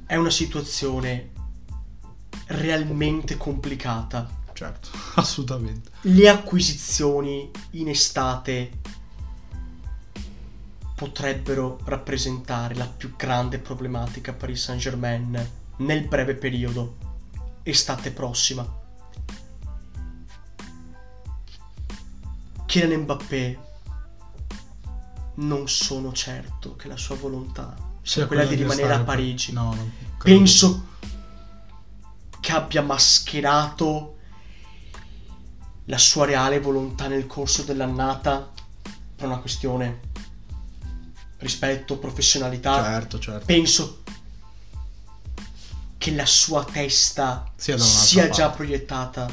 È 0.06 0.16
una 0.16 0.32
situazione 0.32 1.32
realmente 2.48 3.38
complicata. 3.38 4.38
Certo, 4.54 4.90
assolutamente. 5.16 5.92
Le 6.02 6.28
acquisizioni 6.28 7.50
in 7.72 7.90
estate 7.90 8.72
potrebbero 10.96 11.80
rappresentare 11.86 12.76
la 12.76 12.86
più 12.88 13.16
grande 13.16 13.60
problematica 13.60 14.34
per 14.34 14.50
il 14.50 14.58
Saint 14.58 14.82
Germain 14.82 15.50
nel 15.78 16.08
breve 16.08 16.36
periodo, 16.36 16.98
estate 17.64 18.12
prossima. 18.12 18.79
Kylian 22.70 23.02
Mbappé 23.02 23.60
non 25.38 25.68
sono 25.68 26.14
certo 26.14 26.76
che 26.76 26.88
la 26.88 26.98
sua 26.98 27.16
volontà 27.16 27.76
sia 28.04 28.28
quella 28.28 28.46
di 28.46 28.54
rimanere 28.54 28.94
a 28.94 29.00
Parigi. 29.00 29.52
No, 29.54 29.74
non. 29.74 29.92
Penso 30.22 30.86
che 32.40 32.52
abbia 32.52 32.84
mascherato 32.84 34.18
la 35.86 35.98
sua 35.98 36.26
reale 36.26 36.60
volontà 36.60 37.08
nel 37.08 37.26
corso 37.26 37.64
dell'annata 37.64 38.52
per 39.16 39.26
una 39.26 39.40
questione 39.40 40.02
rispetto, 41.40 41.98
professionalità. 41.98 42.84
Certo, 42.84 43.18
certo. 43.18 43.46
Penso 43.48 44.04
che 45.98 46.12
la 46.14 46.28
sua 46.28 46.64
testa 46.66 47.52
Sia 47.56 47.80
sia 47.80 48.30
già 48.30 48.52
proiettata 48.52 49.28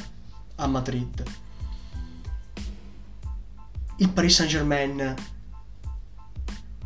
a 0.55 0.67
Madrid. 0.67 1.45
Il 3.99 4.11
Paris 4.11 4.35
Saint 4.35 4.51
Germain 4.51 5.15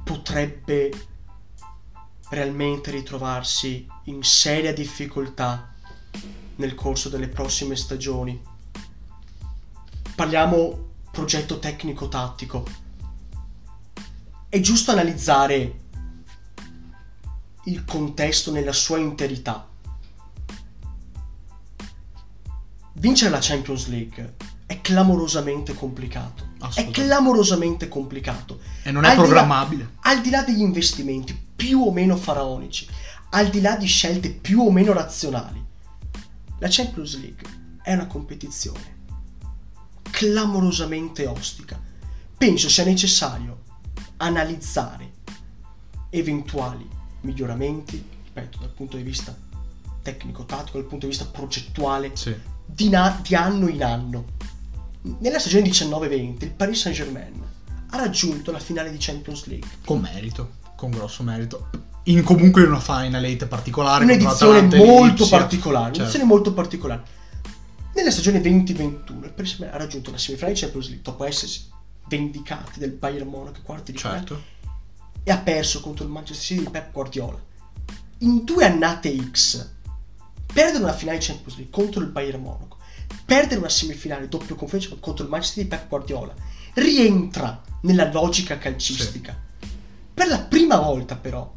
potrebbe 0.05 0.91
realmente 2.29 2.93
ritrovarsi 2.93 3.85
in 4.05 4.23
seria 4.23 4.73
difficoltà 4.73 5.75
nel 6.55 6.77
corso 6.77 7.09
delle 7.09 7.27
prossime 7.27 7.75
stagioni. 7.75 8.41
Parliamo 10.15 10.91
progetto 11.11 11.59
tecnico-tattico. 11.59 12.65
È 14.49 14.61
giusto 14.61 14.93
analizzare 14.93 15.81
il 17.65 17.85
contesto 17.85 18.53
nella 18.53 18.73
sua 18.73 18.99
interità. 18.99 19.69
Vincere 22.93 23.31
la 23.31 23.39
Champions 23.41 23.89
League 23.89 24.37
è 24.67 24.81
clamorosamente 24.81 25.75
complicato. 25.75 26.50
È 26.75 26.91
clamorosamente 26.91 27.89
complicato. 27.89 28.61
E 28.83 28.91
non 28.91 29.05
è 29.05 29.09
Al 29.09 29.15
di 29.15 29.21
là- 29.21 29.27
programmabile. 29.27 29.91
al 30.01 30.21
di 30.21 30.31
là 30.31 30.43
degli 30.43 30.61
investimenti 30.61 31.39
più 31.57 31.81
o 31.87 31.93
meno 31.93 32.17
faraonici, 32.17 32.87
al 33.31 33.49
di 33.49 33.61
là 33.61 33.77
di 33.77 33.87
scelte 33.87 34.31
più 34.31 34.61
o 34.63 34.71
meno 34.71 34.93
razionali, 34.93 35.65
la 36.59 36.67
Champions 36.71 37.19
League 37.19 37.49
è 37.83 37.93
una 37.95 38.07
competizione 38.07 38.99
clamorosamente 40.11 41.27
ostica. 41.27 41.81
Penso 42.37 42.69
sia 42.69 42.85
necessario 42.85 43.61
analizzare 44.19 45.13
eventuali 46.11 46.87
miglioramenti, 47.23 48.03
ripeto, 48.25 48.59
dal 48.59 48.71
punto 48.71 48.97
di 48.97 49.03
vista 49.03 49.35
tecnico-tattico, 50.03 50.79
dal 50.79 50.87
punto 50.87 51.07
di 51.07 51.13
vista 51.13 51.27
progettuale, 51.27 52.11
Sì. 52.15 52.35
di, 52.65 52.89
na- 52.89 53.19
di 53.23 53.35
anno 53.35 53.69
in 53.69 53.83
anno. 53.85 54.25
Nella 55.03 55.39
stagione 55.39 55.69
19-20 55.69 56.45
il 56.45 56.51
Paris 56.53 56.81
Saint-Germain 56.81 57.41
ha 57.91 57.97
raggiunto 57.97 58.51
la 58.53 58.59
finale 58.59 58.91
di 58.91 58.99
Champions 59.01 59.47
League. 59.47 59.69
Con 59.85 60.01
merito, 60.01 60.53
con 60.77 60.91
grosso 60.91 61.23
merito. 61.23 61.71
In, 62.05 62.23
comunque 62.23 62.63
una 62.65 62.81
Final 62.81 63.25
8 63.25 63.47
particolare. 63.47 64.05
un'edizione 64.05 64.63
molto 64.77 65.27
particolare, 65.29 65.85
Certo. 65.87 65.99
un'edizione 65.99 66.25
molto 66.25 66.53
particolare. 66.53 67.03
Nella 67.95 68.11
stagione 68.11 68.41
2021 68.41 69.25
il 69.25 69.33
PSG 69.33 69.63
ha 69.63 69.77
raggiunto 69.77 70.11
la 70.11 70.19
semifinale 70.19 70.55
di 70.55 70.61
Champions 70.61 70.87
League 70.87 71.03
dopo 71.05 71.25
essersi 71.25 71.69
vendicati 72.09 72.79
del 72.79 72.93
Bayern 72.93 73.29
Monaco 73.29 73.61
quarti 73.63 73.93
di 73.93 73.99
finale 73.99 74.19
Certo. 74.19 74.43
e 75.23 75.31
ha 75.31 75.39
perso 75.39 75.81
contro 75.81 76.05
il 76.05 76.11
Manchester 76.11 76.45
City 76.45 76.65
di 76.65 76.71
Pep 76.71 76.93
Guardiola. 76.93 77.39
In 78.19 78.45
due 78.45 78.65
annate 78.65 79.17
X, 79.31 79.69
perdere 80.53 80.83
una 80.85 80.93
finale 80.93 81.19
di 81.19 81.25
Champions 81.25 81.57
League 81.57 81.73
contro 81.73 82.01
il 82.01 82.09
Bayern 82.09 82.41
Monaco, 82.43 82.79
perdere 83.25 83.61
una 83.61 83.69
semifinale 83.69 84.29
doppio 84.29 84.55
conferenza 84.55 84.95
contro 84.99 85.25
il 85.25 85.31
Manchester 85.31 85.63
di 85.63 85.69
Pep 85.69 85.89
Guardiola, 85.89 86.35
rientra 86.75 87.63
nella 87.83 88.11
logica 88.11 88.59
calcistica. 88.59 89.39
Per 90.13 90.29
la 90.29 90.41
prima 90.41 90.79
volta 90.79 91.17
però, 91.17 91.53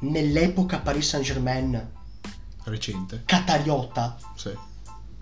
nell'epoca 0.00 0.78
Paris 0.78 1.08
Saint-Germain 1.08 1.90
Recente. 2.64 3.22
catariota, 3.24 4.16
Sì. 4.34 4.50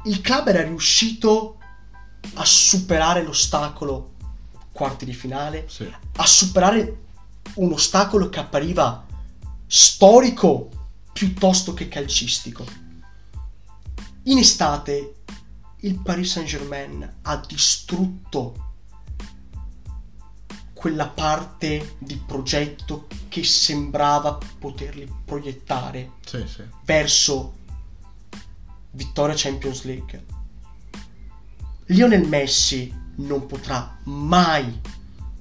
il 0.05 0.21
club 0.21 0.49
era 0.49 0.63
riuscito 0.63 1.59
a 2.35 2.45
superare 2.45 3.23
l'ostacolo 3.23 4.15
quarti 4.73 5.05
di 5.05 5.13
finale, 5.15 5.65
Sì. 5.69 5.91
a 6.17 6.27
superare 6.27 7.05
un 7.55 7.73
ostacolo 7.73 8.29
che 8.29 8.39
appariva 8.39 9.05
storico 9.67 10.69
piuttosto 11.13 11.75
che 11.75 11.89
calcistico. 11.89 12.65
In 14.25 14.39
estate 14.39 15.15
il 15.81 15.99
Paris 16.01 16.33
Saint-Germain 16.33 17.19
ha 17.23 17.37
distrutto 17.47 18.67
quella 20.73 21.09
parte 21.09 21.97
di 21.99 22.17
progetto 22.25 23.07
che 23.29 23.43
sembrava 23.45 24.39
poterli 24.59 25.13
proiettare 25.25 26.13
Sì, 26.25 26.45
sì. 26.47 26.63
verso 26.85 27.55
vittoria 28.93 29.35
Champions 29.37 29.83
League. 29.83 30.25
Lionel 31.87 32.29
Messi 32.29 32.95
non 33.17 33.47
potrà 33.47 33.99
mai 34.05 34.81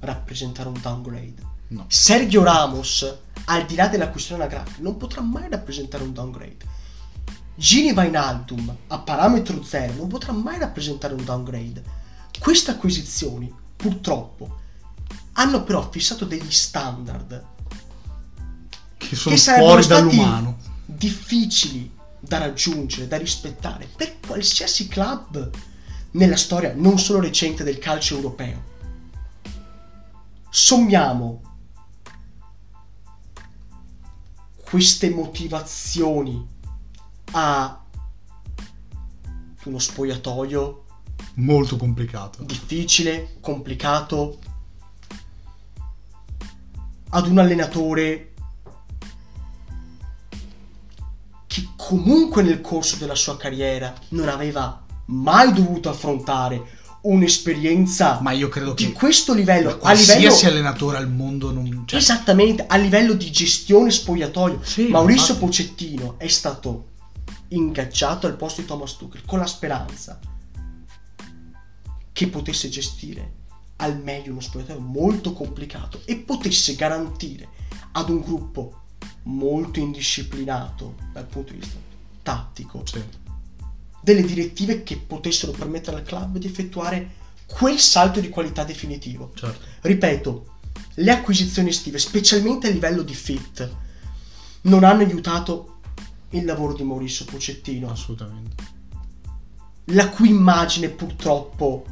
rappresentare 0.00 0.68
un 0.68 0.80
downgrade. 0.80 1.46
No. 1.68 1.84
Sergio 1.88 2.42
Ramos, 2.42 3.18
al 3.44 3.66
di 3.66 3.74
là 3.74 3.88
della 3.88 4.08
questione 4.08 4.42
anagrafica, 4.42 4.78
non 4.80 4.96
potrà 4.96 5.20
mai 5.20 5.48
rappresentare 5.48 6.02
un 6.02 6.12
downgrade. 6.12 6.56
Gini 7.58 7.90
Wijnaldum, 7.90 8.72
a 8.86 8.98
parametro 9.00 9.64
zero, 9.64 9.94
non 9.94 10.06
potrà 10.06 10.30
mai 10.30 10.60
rappresentare 10.60 11.14
un 11.14 11.24
downgrade. 11.24 11.82
Queste 12.38 12.70
acquisizioni, 12.70 13.52
purtroppo, 13.74 14.60
hanno 15.32 15.64
però 15.64 15.90
fissato 15.90 16.24
degli 16.24 16.52
standard 16.52 17.44
Che 18.96 19.16
sono 19.16 19.34
che 19.34 19.40
fuori 19.40 19.86
dall'umano. 19.88 20.58
difficili 20.84 21.92
da 22.20 22.38
raggiungere, 22.38 23.08
da 23.08 23.16
rispettare 23.16 23.88
per 23.96 24.20
qualsiasi 24.24 24.86
club 24.86 25.50
nella 26.12 26.36
storia 26.36 26.72
non 26.76 26.96
solo 27.00 27.18
recente 27.18 27.64
del 27.64 27.78
calcio 27.78 28.14
europeo. 28.14 28.62
Sommiamo 30.48 31.42
queste 34.62 35.10
motivazioni 35.10 36.56
a 37.32 37.82
uno 39.64 39.78
spogliatoio 39.78 40.84
Molto 41.34 41.76
complicato. 41.76 42.42
difficile, 42.42 43.36
complicato, 43.40 44.38
ad 47.10 47.26
un 47.26 47.38
allenatore 47.38 48.32
che 51.46 51.68
comunque 51.76 52.42
nel 52.42 52.60
corso 52.60 52.96
della 52.96 53.14
sua 53.14 53.36
carriera 53.36 53.94
non 54.10 54.28
aveva 54.28 54.84
mai 55.06 55.52
dovuto 55.52 55.88
affrontare 55.88 56.76
un'esperienza 57.00 58.18
Ma 58.20 58.32
io 58.32 58.48
credo 58.48 58.74
di 58.74 58.86
che 58.86 58.92
questo 58.92 59.32
livello, 59.32 59.70
a 59.70 59.76
qualsiasi 59.76 60.46
allenatore 60.46 60.96
al 60.96 61.08
mondo 61.08 61.52
non... 61.52 61.84
Cioè, 61.86 61.98
esattamente 61.98 62.66
a 62.66 62.76
livello 62.76 63.14
di 63.14 63.30
gestione 63.30 63.90
spogliatoio. 63.90 64.60
Sì, 64.62 64.88
Maurizio 64.88 65.34
infatti. 65.34 65.44
Pocettino 65.44 66.14
è 66.18 66.26
stato 66.26 66.87
ingaggiato 67.48 68.26
al 68.26 68.36
posto 68.36 68.60
di 68.60 68.66
Thomas 68.66 68.96
Tuchel 68.96 69.24
con 69.24 69.38
la 69.38 69.46
speranza 69.46 70.18
che 72.12 72.28
potesse 72.28 72.68
gestire 72.68 73.36
al 73.76 74.00
meglio 74.00 74.32
uno 74.32 74.40
spogliatoio 74.40 74.80
molto 74.80 75.32
complicato 75.32 76.02
e 76.04 76.16
potesse 76.16 76.74
garantire 76.74 77.48
ad 77.92 78.08
un 78.08 78.20
gruppo 78.20 78.82
molto 79.24 79.78
indisciplinato 79.78 80.96
dal 81.12 81.26
punto 81.26 81.52
di 81.52 81.58
vista 81.58 81.76
tattico 82.22 82.84
sì. 82.84 83.02
delle 84.00 84.22
direttive 84.22 84.82
che 84.82 84.96
potessero 84.96 85.52
permettere 85.52 85.98
al 85.98 86.02
club 86.02 86.38
di 86.38 86.46
effettuare 86.46 87.16
quel 87.46 87.78
salto 87.78 88.20
di 88.20 88.28
qualità 88.28 88.64
definitivo. 88.64 89.30
Certo. 89.34 89.64
Ripeto, 89.80 90.56
le 90.94 91.10
acquisizioni 91.10 91.70
estive, 91.70 91.98
specialmente 91.98 92.68
a 92.68 92.70
livello 92.70 93.02
di 93.02 93.14
fit, 93.14 93.70
non 94.62 94.84
hanno 94.84 95.02
aiutato 95.02 95.77
il 96.30 96.44
lavoro 96.44 96.74
di 96.74 96.82
Maurizio 96.82 97.24
Pocettino, 97.24 97.90
Assolutamente. 97.90 98.76
la 99.92 100.08
cui 100.10 100.28
immagine 100.28 100.90
purtroppo 100.90 101.86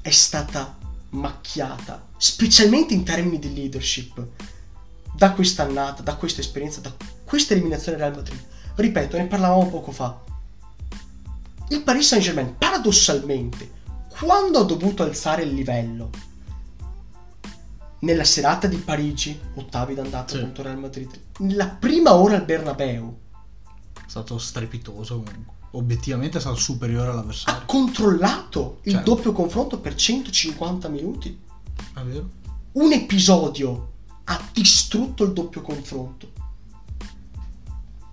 è 0.00 0.10
stata 0.10 0.78
macchiata, 1.10 2.06
specialmente 2.16 2.94
in 2.94 3.04
termini 3.04 3.38
di 3.38 3.52
leadership, 3.52 4.26
da 5.14 5.32
quest'annata, 5.32 6.02
da 6.02 6.16
questa 6.16 6.40
esperienza, 6.40 6.80
da 6.80 6.94
questa 7.24 7.54
eliminazione 7.54 7.98
Real 7.98 8.14
Madrid. 8.14 8.42
Ripeto, 8.74 9.16
ne 9.16 9.26
parlavamo 9.26 9.68
poco 9.68 9.90
fa. 9.90 10.22
Il 11.68 11.82
Paris 11.82 12.06
Saint-Germain, 12.06 12.54
paradossalmente, 12.56 13.70
quando 14.08 14.60
ha 14.60 14.64
dovuto 14.64 15.02
alzare 15.02 15.42
il 15.42 15.52
livello, 15.52 16.10
nella 18.06 18.24
serata 18.24 18.68
di 18.68 18.76
Parigi, 18.76 19.38
ottavi 19.54 19.94
d'andata 19.94 20.34
Sì. 20.34 20.40
contro 20.40 20.62
Real 20.62 20.78
Madrid, 20.78 21.10
nella 21.38 21.66
prima 21.66 22.14
ora 22.14 22.36
al 22.36 22.44
Bernabeu, 22.44 23.18
È 23.94 24.08
stato 24.08 24.38
strepitoso 24.38 25.16
comunque. 25.22 25.54
Obiettivamente 25.72 26.38
è 26.38 26.40
stato 26.40 26.56
superiore 26.56 27.08
ha 27.08 27.12
all'avversario. 27.12 27.62
controllato 27.66 28.78
il 28.84 28.92
Certo. 28.92 29.14
doppio 29.14 29.32
confronto 29.32 29.78
per 29.80 29.94
150 29.96 30.88
minuti. 30.88 31.36
È 31.94 32.00
vero? 32.00 32.30
Un 32.72 32.92
episodio 32.92 33.90
ha 34.24 34.40
distrutto 34.52 35.24
il 35.24 35.32
doppio 35.32 35.60
confronto. 35.60 36.30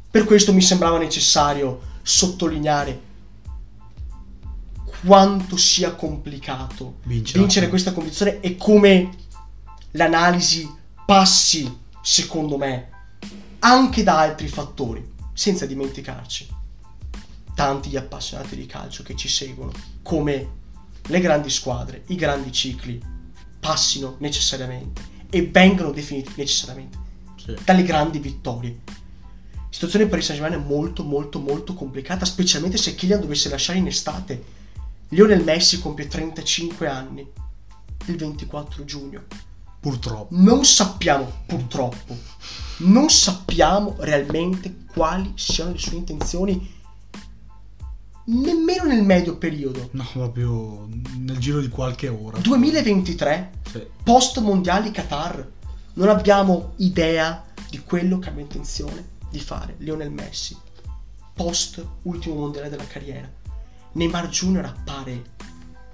Per 0.09 0.25
questo 0.25 0.51
mi 0.51 0.61
sembrava 0.61 0.97
necessario 0.97 1.79
sottolineare 2.01 3.11
quanto 5.05 5.55
sia 5.57 5.93
complicato 5.95 6.95
Vincere. 7.03 7.39
vincere 7.39 7.69
questa 7.69 7.91
competizione 7.93 8.39
e 8.41 8.55
come 8.57 9.09
l'analisi 9.93 10.69
passi, 11.05 11.79
secondo 12.01 12.57
me, 12.57 12.89
anche 13.59 14.03
da 14.03 14.19
altri 14.19 14.47
fattori, 14.47 15.11
senza 15.33 15.65
dimenticarci 15.65 16.61
tanti 17.55 17.89
gli 17.89 17.97
appassionati 17.97 18.55
di 18.55 18.65
calcio 18.65 19.03
che 19.03 19.15
ci 19.15 19.27
seguono, 19.27 19.71
come 20.01 20.61
le 21.07 21.19
grandi 21.19 21.49
squadre, 21.49 22.03
i 22.07 22.15
grandi 22.15 22.51
cicli 22.51 23.01
passino 23.59 24.15
necessariamente 24.19 25.01
e 25.29 25.47
vengano 25.47 25.91
definiti 25.91 26.33
necessariamente 26.35 26.97
Sì. 27.37 27.55
dalle 27.63 27.83
grandi 27.83 28.19
vittorie. 28.19 28.79
Situazione 29.69 30.07
per 30.07 30.19
il 30.19 30.23
Saint 30.23 30.41
Germain 30.41 30.61
è 30.61 30.65
molto 30.67 31.03
molto 31.03 31.39
molto 31.39 31.73
complicata, 31.73 32.25
specialmente 32.25 32.77
se 32.77 32.95
Kylian 32.95 33.19
dovesse 33.19 33.49
lasciare 33.49 33.79
in 33.79 33.87
estate. 33.87 34.61
Lionel 35.09 35.43
Messi 35.43 35.79
compie 35.79 36.07
35 36.07 36.87
anni 36.87 37.27
il 38.05 38.15
24 38.15 38.85
giugno. 38.85 39.23
Purtroppo. 39.83 40.33
Non 40.37 40.63
sappiamo, 40.63 41.29
purtroppo, 41.45 42.17
non 42.77 43.09
sappiamo 43.09 43.95
realmente 43.99 44.85
quali 44.93 45.33
siano 45.35 45.73
le 45.73 45.77
sue 45.77 45.97
intenzioni 45.97 46.71
nemmeno 48.25 48.85
nel 48.85 49.03
medio 49.03 49.35
periodo. 49.35 49.89
No, 49.91 50.07
proprio 50.13 50.87
nel 51.17 51.37
giro 51.37 51.59
di 51.59 51.67
qualche 51.67 52.07
ora. 52.07 52.37
2023, 52.37 53.51
Sì. 53.69 53.85
post 54.01 54.39
mondiali 54.39 54.89
Qatar, 54.89 55.51
non 55.95 56.07
abbiamo 56.07 56.71
idea 56.77 57.43
di 57.69 57.79
quello 57.79 58.19
che 58.19 58.29
abbia 58.29 58.43
intenzione 58.43 59.11
di 59.29 59.41
fare 59.41 59.75
Lionel 59.79 60.11
Messi 60.11 60.55
post 61.33 61.85
ultimo 62.03 62.35
mondiale 62.35 62.69
della 62.69 62.85
carriera. 62.85 63.29
Neymar 63.93 64.29
Jr. 64.29 64.65
appare 64.65 65.23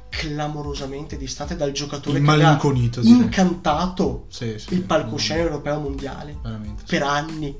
clamorosamente 0.10 1.17
distante 1.17 1.56
dal 1.56 1.72
giocatore 1.72 2.15
che 2.15 2.22
Immalinconito, 2.22 3.02
direi. 3.02 3.22
incantato 3.22 4.26
Sì, 4.30 4.58
sì. 4.58 4.74
il 4.74 4.82
palcoscenico 4.82 5.48
europeo 5.48 5.80
mondiale 5.80 6.38
Veramente. 6.41 6.84
per 6.86 7.04
anni. 7.04 7.58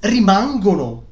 Rimangono 0.00 1.08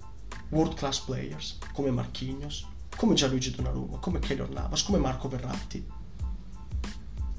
world 0.50 0.74
class 0.74 1.00
players 1.00 1.58
come 1.72 1.90
Marquinhos, 1.90 2.66
come 2.96 3.14
Gianluigi 3.14 3.54
Donnarumma, 3.54 3.98
come 3.98 4.18
Keylor 4.18 4.50
Navas, 4.50 4.82
come 4.82 4.98
Marco 4.98 5.28
Verratti. 5.28 5.86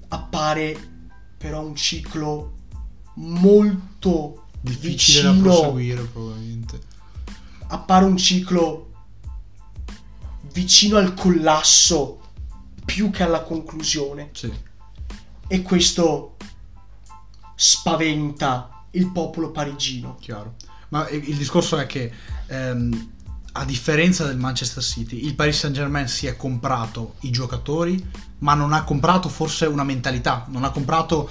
Appare 0.10 0.90
però 1.38 1.62
un 1.62 1.76
ciclo 1.76 2.54
molto 3.16 4.46
Difficile 4.62 5.24
da 5.24 5.32
vicino 5.32 5.50
proseguire, 5.50 6.04
probabilmente. 6.04 6.80
appare 7.68 8.06
un 8.06 8.18
ciclo 8.18 8.91
vicino 10.54 10.98
al 10.98 11.14
collasso 11.14 12.20
più 12.84 13.10
che 13.10 13.24
alla 13.24 13.42
conclusione 13.42 14.30
Sì. 14.34 14.52
e 15.48 15.62
questo 15.62 16.38
spaventa 17.56 18.86
il 18.92 19.12
popolo 19.12 19.52
parigino. 19.52 20.18
Chiaro. 20.20 20.56
Ma 20.90 21.08
il 21.10 21.38
discorso 21.38 21.78
è 21.78 21.86
che, 21.86 22.12
ehm, 22.48 23.10
a 23.54 23.66
differenza 23.66 24.26
del 24.26 24.38
Manchester 24.38 24.84
City, 24.84 25.26
il 25.26 25.36
Paris 25.36 25.60
Saint 25.60 25.76
Germain 25.76 26.08
si 26.08 26.26
è 26.26 26.36
comprato 26.36 27.16
i 27.22 27.30
giocatori, 27.30 28.04
ma 28.40 28.54
non 28.54 28.74
ha 28.74 28.84
comprato 28.84 29.30
forse 29.30 29.66
una 29.66 29.84
mentalità, 29.84 30.46
non 30.50 30.64
ha 30.64 30.72
comprato 30.72 31.30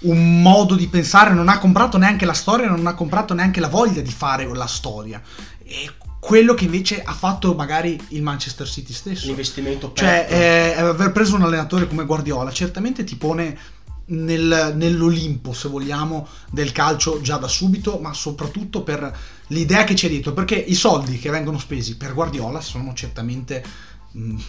un 0.00 0.42
modo 0.42 0.74
di 0.74 0.88
pensare, 0.88 1.32
non 1.32 1.48
ha 1.48 1.58
comprato 1.58 1.98
neanche 1.98 2.26
la 2.26 2.32
storia, 2.32 2.68
non 2.68 2.86
ha 2.86 2.94
comprato 2.94 3.34
neanche 3.34 3.60
la 3.60 3.68
voglia 3.68 4.02
di 4.02 4.10
fare 4.10 4.46
la 4.52 4.66
storia. 4.66 5.22
E 5.64 5.90
quello 6.24 6.54
che 6.54 6.66
invece 6.66 7.02
ha 7.02 7.14
fatto 7.14 7.52
magari 7.54 8.00
il 8.10 8.22
Manchester 8.22 8.68
City 8.68 8.92
stesso. 8.92 9.26
L'investimento 9.26 9.90
Cioè, 9.92 10.08
aperto. 10.08 10.34
eh, 10.34 10.80
aver 10.80 11.10
preso 11.10 11.34
un 11.34 11.42
allenatore 11.42 11.88
come 11.88 12.04
Guardiola 12.04 12.52
certamente 12.52 13.02
ti 13.02 13.16
pone 13.16 13.58
nel- 14.04 14.72
nell'Olimpo, 14.76 15.52
se 15.52 15.66
vogliamo, 15.68 16.28
del 16.48 16.70
calcio 16.70 17.20
già 17.20 17.38
da 17.38 17.48
subito, 17.48 17.98
ma 17.98 18.12
soprattutto 18.12 18.84
per 18.84 19.12
l'idea 19.48 19.82
che 19.82 19.94
c'è 19.94 20.08
dietro, 20.08 20.32
perché 20.32 20.54
i 20.54 20.74
soldi 20.74 21.18
che 21.18 21.28
vengono 21.28 21.58
spesi 21.58 21.96
per 21.96 22.14
Guardiola 22.14 22.60
sono 22.60 22.94
certamente 22.94 23.64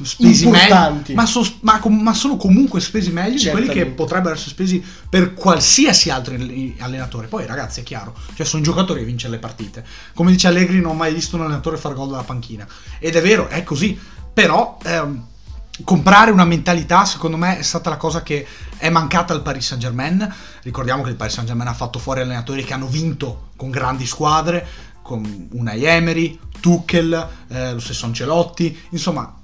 spesi 0.03 0.43
Importanti. 0.45 1.13
meglio, 1.13 1.21
ma, 1.21 1.25
so- 1.25 1.57
ma 1.61 1.79
ma 1.87 2.13
sono 2.13 2.35
comunque 2.35 2.81
spesi 2.81 3.11
meglio 3.11 3.37
di 3.37 3.49
quelli 3.49 3.67
che 3.67 3.73
Certamente. 3.73 3.95
potrebbero 3.95 4.35
essere 4.35 4.49
spesi 4.49 4.83
per 5.09 5.33
qualsiasi 5.33 6.09
altro 6.09 6.35
allenatore. 6.35 7.27
Poi, 7.27 7.45
ragazzi, 7.45 7.79
è 7.79 7.83
chiaro, 7.83 8.13
cioè 8.35 8.45
sono 8.45 8.61
giocatori 8.61 8.99
che 8.99 9.05
vincono 9.05 9.31
le 9.31 9.39
partite. 9.39 9.85
Come 10.13 10.31
dice 10.31 10.47
Allegri, 10.47 10.81
non 10.81 10.91
ho 10.91 10.95
mai 10.95 11.13
visto 11.13 11.35
un 11.35 11.43
allenatore 11.43 11.77
fare 11.77 11.95
gol 11.95 12.09
dalla 12.09 12.23
panchina. 12.23 12.67
Ed 12.99 13.15
è 13.15 13.21
vero, 13.21 13.47
è 13.47 13.63
così. 13.63 13.97
Però 14.33 14.77
ehm, 14.83 15.25
comprare 15.83 16.31
una 16.31 16.45
mentalità, 16.45 17.05
secondo 17.05 17.37
me, 17.37 17.57
è 17.57 17.61
stata 17.61 17.89
la 17.89 17.97
cosa 17.97 18.21
che 18.21 18.45
è 18.77 18.89
mancata 18.89 19.33
al 19.33 19.41
Paris 19.41 19.65
Saint 19.67 19.81
Germain. 19.81 20.33
Ricordiamo 20.63 21.03
che 21.03 21.09
il 21.11 21.15
Paris 21.15 21.33
Saint 21.33 21.47
Germain 21.47 21.69
ha 21.69 21.73
fatto 21.73 21.99
fuori 21.99 22.21
allenatori 22.21 22.63
che 22.63 22.73
hanno 22.73 22.87
vinto 22.87 23.49
con 23.55 23.69
grandi 23.69 24.05
squadre, 24.05 24.65
con 25.01 25.47
Unai 25.51 25.85
Emery, 25.85 26.39
Tuchel, 26.59 27.27
eh, 27.49 27.73
lo 27.73 27.79
stesso 27.79 28.05
Ancelotti. 28.05 28.77
Insomma, 28.89 29.41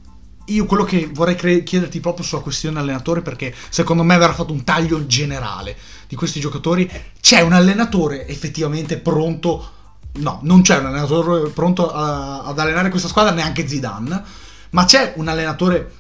io 0.54 0.66
quello 0.66 0.84
che 0.84 1.10
vorrei 1.12 1.36
cre- 1.36 1.64
chiederti 1.64 2.00
proprio 2.00 2.26
sulla 2.26 2.42
questione 2.42 2.80
allenatore, 2.80 3.22
perché 3.22 3.54
secondo 3.70 4.04
me 4.04 4.18
verrà 4.18 4.34
fatto 4.34 4.54
un 4.54 4.64
taglio 4.64 5.06
generale 5.06 5.76
di 6.08 6.16
questi 6.16 6.40
giocatori. 6.40 6.90
C'è 7.20 7.42
un 7.42 7.54
allenatore 7.54 8.28
effettivamente 8.28 8.98
pronto. 8.98 9.72
No, 10.14 10.40
non 10.44 10.62
c'è 10.62 10.78
un 10.78 10.88
allenatore 10.88 11.50
pronto 11.50 11.92
a- 11.92 12.44
ad 12.44 12.58
allenare 12.60 12.90
questa 12.90 13.08
squadra, 13.08 13.34
neanche 13.34 13.68
Zidane. 13.68 14.24
Ma 14.72 14.86
c'è 14.86 15.14
un 15.18 15.28
allenatore 15.28 15.94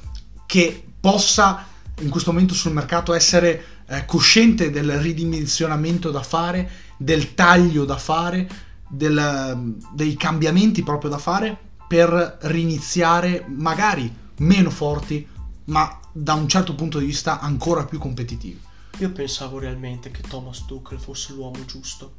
che 0.46 0.84
possa 1.00 1.66
in 2.02 2.10
questo 2.10 2.32
momento 2.32 2.54
sul 2.54 2.72
mercato 2.72 3.14
essere 3.14 3.66
eh, 3.92 4.06
cosciente 4.06 4.70
del 4.70 5.00
ridimensionamento 5.00 6.12
da 6.12 6.22
fare, 6.22 6.70
del 6.98 7.34
taglio 7.34 7.86
da 7.86 7.98
fare, 7.98 8.48
del- 8.88 9.76
dei 9.94 10.16
cambiamenti 10.16 10.84
proprio 10.84 11.10
da 11.10 11.18
fare 11.18 11.58
per 11.88 12.38
riniziare 12.42 13.46
magari 13.48 14.12
meno 14.40 14.70
forti, 14.70 15.28
ma 15.66 16.00
da 16.12 16.34
un 16.34 16.48
certo 16.48 16.76
punto 16.76 17.00
di 17.00 17.06
vista 17.06 17.40
ancora 17.40 17.86
più 17.86 18.00
competitivi. 18.00 18.62
Io 19.00 19.12
pensavo 19.12 19.60
realmente 19.60 20.12
che 20.12 20.22
Thomas 20.22 20.66
Tuchel 20.66 21.00
fosse 21.00 21.34
l'uomo 21.34 21.64
giusto. 21.66 22.16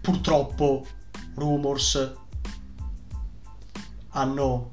Purtroppo, 0.00 0.86
rumors 1.34 2.14
hanno 4.10 4.72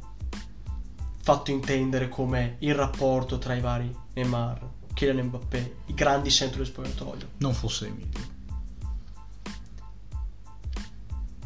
fatto 1.21 1.51
intendere 1.51 2.09
come 2.09 2.57
il 2.59 2.75
rapporto 2.75 3.39
tra 3.39 3.55
i 3.55 3.61
vari 3.61 3.93
Neymar, 4.13 4.69
Kylian 4.93 5.25
Mbappé, 5.25 5.77
i 5.87 5.93
grandi 5.93 6.29
centro 6.29 6.57
del 6.57 6.67
spogliatoio, 6.67 7.29
Non 7.37 7.53
fosse 7.53 7.87
Emilio. 7.87 8.34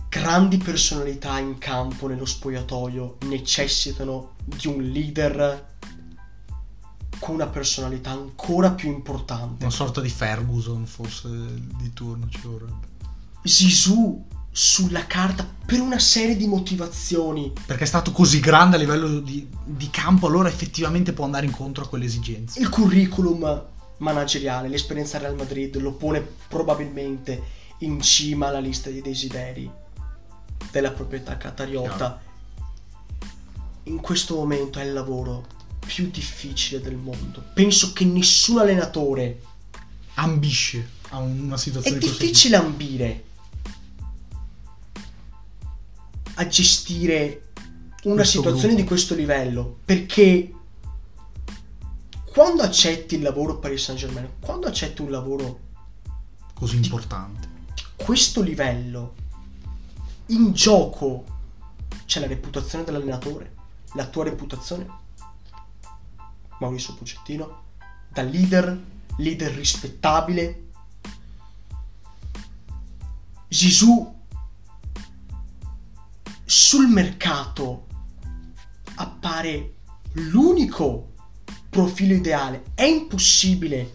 Grandi 0.09 0.57
personalità 0.57 1.37
in 1.37 1.59
campo 1.59 2.07
nello 2.07 2.25
spogliatoio 2.25 3.17
necessitano 3.27 4.31
di 4.43 4.67
un 4.67 4.81
leader 4.81 5.67
con 7.19 7.35
una 7.35 7.47
personalità 7.47 8.09
ancora 8.09 8.71
più 8.71 8.89
importante. 8.89 9.63
Una 9.63 9.73
sorta 9.73 10.01
di 10.01 10.09
Ferguson 10.09 10.85
forse 10.87 11.29
di 11.29 11.93
turno 11.93 12.27
ci 12.27 12.39
vorrebbe. 12.41 12.87
Zizou 13.43 14.25
sulla 14.51 15.05
carta 15.05 15.47
per 15.65 15.79
una 15.79 15.99
serie 15.99 16.35
di 16.35 16.47
motivazioni. 16.47 17.53
Perché 17.65 17.83
è 17.83 17.87
stato 17.87 18.11
così 18.11 18.39
grande 18.39 18.77
a 18.77 18.79
livello 18.79 19.19
di, 19.19 19.47
di 19.63 19.89
campo, 19.91 20.25
allora 20.25 20.49
effettivamente 20.49 21.13
può 21.13 21.25
andare 21.25 21.45
incontro 21.45 21.83
a 21.83 21.87
quelle 21.87 22.05
esigenze. 22.05 22.59
Il 22.59 22.69
curriculum 22.69 23.65
manageriale, 23.97 24.69
l'esperienza 24.69 25.17
al 25.17 25.23
Real 25.23 25.35
Madrid 25.35 25.77
lo 25.77 25.93
pone 25.93 26.25
probabilmente 26.47 27.57
in 27.79 28.01
cima 28.01 28.47
alla 28.47 28.59
lista 28.59 28.89
dei 28.89 29.01
desideri 29.01 29.87
della 30.71 30.91
proprietà 30.91 31.37
catariota. 31.37 32.21
In 33.83 33.99
questo 33.99 34.35
momento 34.35 34.79
è 34.79 34.83
il 34.83 34.93
lavoro 34.93 35.45
più 35.79 36.09
difficile 36.09 36.81
del 36.81 36.95
mondo. 36.95 37.43
Penso 37.53 37.93
che 37.93 38.05
nessun 38.05 38.59
allenatore 38.59 39.41
Ambisce 40.15 40.97
a 41.09 41.19
una 41.19 41.55
è 41.55 41.57
situazione 41.57 41.97
questo 41.97 42.17
difficile 42.17 42.55
ambire 42.57 43.23
a 46.35 46.47
gestire 46.47 47.51
una 48.03 48.15
Questo 48.15 48.37
situazione 48.37 48.73
gruppo. 48.73 48.81
di 48.81 48.87
questo 48.87 49.15
livello 49.15 49.79
perché 49.85 50.53
quando 52.25 52.63
accetti 52.63 53.15
il 53.15 53.21
lavoro 53.21 53.59
per 53.59 53.71
il 53.71 53.79
Saint 53.79 53.99
Germain, 53.99 54.29
quando 54.39 54.67
accetti 54.67 55.01
un 55.01 55.09
lavoro 55.09 55.59
così 56.53 56.75
importante. 56.75 57.47
di 57.73 57.81
questo 57.95 58.41
livello, 58.41 59.15
in 60.29 60.51
gioco 60.53 61.25
c'è 62.05 62.19
la 62.19 62.27
reputazione 62.27 62.83
dell'allenatore, 62.83 63.55
la 63.93 64.07
tua 64.07 64.23
reputazione, 64.25 64.87
Mauricio 66.59 66.95
Pochettino, 66.95 67.63
da 68.09 68.23
leader, 68.23 68.77
leader 69.17 69.51
rispettabile. 69.53 70.67
Gesù 73.47 74.15
sul 76.45 76.87
mercato 76.87 77.87
appare 78.95 79.75
l'unico 80.13 81.13
profilo 81.69 82.13
ideale. 82.13 82.63
È 82.73 82.83
impossibile, 82.83 83.93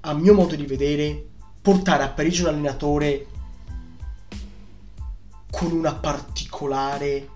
a 0.00 0.12
mio 0.14 0.34
modo 0.34 0.54
di 0.56 0.64
vedere, 0.64 1.28
portare 1.60 2.02
a 2.02 2.08
Parigi 2.08 2.42
un 2.42 2.48
allenatore 2.48 3.26
con 5.50 5.72
una 5.72 5.94
particolare 5.94 7.28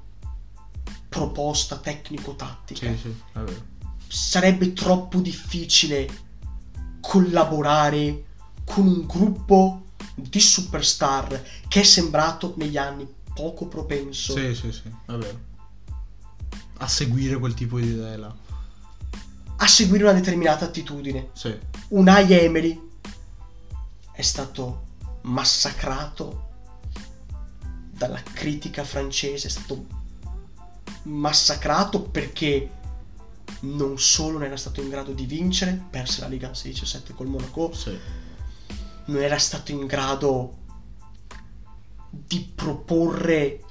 proposta 1.09 1.77
tecnico-tattica. 1.79 2.87
Sì, 2.87 2.99
sì. 2.99 3.15
Sarebbe 4.07 4.73
troppo 4.73 5.21
difficile 5.21 6.09
collaborare 7.01 8.25
con 8.65 8.87
un 8.87 9.07
gruppo 9.07 9.83
di 10.15 10.41
superstar 10.41 11.43
che 11.69 11.81
è 11.81 11.83
sembrato 11.85 12.55
negli 12.57 12.77
anni 12.77 13.07
poco 13.35 13.67
propenso 13.67 14.37
Sì, 14.37 14.55
sì, 14.55 14.73
sì. 14.73 14.83
A 16.79 16.89
seguire 16.89 17.39
quel 17.39 17.55
tipo 17.55 17.79
di 17.79 17.89
idee 17.89 18.17
là. 18.17 18.35
a 19.57 19.67
seguire 19.67 20.05
una 20.05 20.13
determinata 20.13 20.65
attitudine. 20.65 21.31
Sì. 21.33 21.57
Unai 21.89 22.33
Emery 22.33 22.81
è 24.13 24.23
stato 24.23 24.83
massacrato 25.23 26.53
dalla 27.97 28.23
critica 28.23 28.85
francese, 28.85 29.47
è 29.47 29.51
stato 29.51 29.87
massacrato 31.05 32.03
perché 32.03 32.71
non 33.61 33.99
solo 33.99 34.35
non 34.35 34.45
era 34.45 34.57
stato 34.57 34.81
in 34.81 34.89
grado 34.89 35.13
di 35.13 35.27
vincere, 35.27 35.81
perse 35.91 36.21
la 36.21 36.29
Liga 36.29 36.51
6-17 36.51 37.15
col 37.15 37.29
Monaco, 37.29 37.73
Sì. 37.73 37.97
non 39.07 39.23
era 39.23 39.39
stato 39.39 39.71
in 39.73 39.87
grado 39.87 40.59
di 42.11 42.51
proporre 42.55 43.63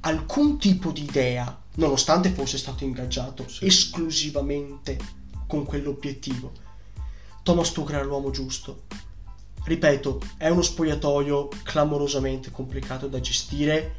alcun 0.00 0.58
tipo 0.58 0.92
di 0.92 1.02
idea, 1.02 1.58
nonostante 1.74 2.30
fosse 2.30 2.58
stato 2.58 2.84
ingaggiato 2.84 3.48
Sì. 3.48 3.66
esclusivamente 3.66 4.98
con 5.46 5.64
quell'obiettivo. 5.64 6.52
Thomas 7.42 7.72
Tuchel 7.72 7.96
era 7.96 8.04
l'uomo 8.04 8.30
giusto. 8.30 8.84
Ripeto, 9.62 10.20
è 10.36 10.48
uno 10.48 10.62
spogliatoio 10.62 11.48
clamorosamente 11.62 12.50
complicato 12.50 13.06
da 13.08 13.20
gestire. 13.20 13.96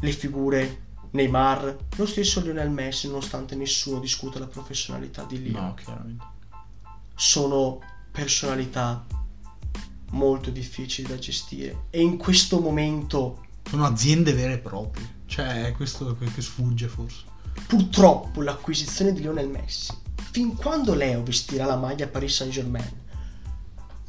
Le 0.00 0.12
figure 0.12 0.86
Neymar, 1.10 1.76
lo 1.96 2.06
stesso 2.06 2.40
Lionel 2.40 2.70
Messi, 2.70 3.06
nonostante 3.06 3.56
nessuno 3.56 3.98
discuta 3.98 4.38
la 4.38 4.46
professionalità 4.46 5.24
di 5.24 5.50
Leo 5.50 5.60
No, 5.60 5.74
chiaramente. 5.74 6.24
sono 7.14 7.80
personalità 8.10 9.04
molto 10.10 10.50
difficili 10.50 11.08
da 11.08 11.18
gestire 11.18 11.84
e 11.90 12.00
in 12.00 12.16
questo 12.16 12.60
momento 12.60 13.44
Sono 13.68 13.84
aziende 13.84 14.32
vere 14.32 14.54
e 14.54 14.58
proprie. 14.58 15.16
Cioè, 15.26 15.66
è 15.66 15.72
questo 15.72 16.16
che 16.16 16.26
che 16.32 16.40
sfugge 16.42 16.88
forse. 16.88 17.24
purtroppo 17.66 18.40
l'acquisizione 18.42 19.12
di 19.12 19.20
Lionel 19.20 19.48
Messi 19.48 19.92
fin 20.30 20.54
quando 20.54 20.94
Leo 20.94 21.22
vestirà 21.22 21.64
la 21.64 21.76
maglia 21.76 22.06
Paris 22.06 22.34
Saint 22.34 22.52
Germain 22.52 23.06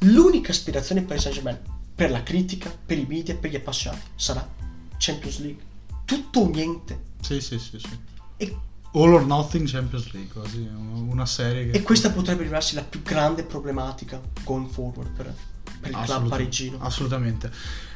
l'unica 0.00 0.52
aspirazione 0.52 1.02
Paris 1.02 1.22
Saint 1.22 1.36
Germain 1.36 1.58
per 1.94 2.10
la 2.10 2.22
critica, 2.22 2.74
per 2.86 2.98
i 2.98 3.06
media, 3.06 3.34
per 3.34 3.50
gli 3.50 3.56
appassionati 3.56 4.06
sarà 4.16 4.46
Champions 4.96 5.38
League 5.40 5.62
tutto 6.04 6.40
o 6.40 6.48
niente 6.48 7.00
Sì, 7.20 7.40
sì, 7.40 7.58
sì, 7.58 7.78
sì. 7.78 7.98
e, 8.36 8.56
All 8.92 9.12
or 9.12 9.24
Nothing 9.24 9.68
Champions 9.68 10.10
League, 10.12 10.32
quasi. 10.32 10.68
Una 10.68 11.26
serie 11.26 11.70
che... 11.70 11.78
e 11.78 11.82
questa 11.82 12.10
potrebbe 12.10 12.42
rivelarsi 12.42 12.74
la 12.74 12.82
più 12.82 13.02
grande 13.02 13.44
problematica 13.44 14.20
going 14.42 14.68
forward 14.68 15.10
per, 15.10 15.32
per 15.80 15.90
il 15.90 15.98
club 16.04 16.28
parigino 16.28 16.78
Assolutamente. 16.80 17.52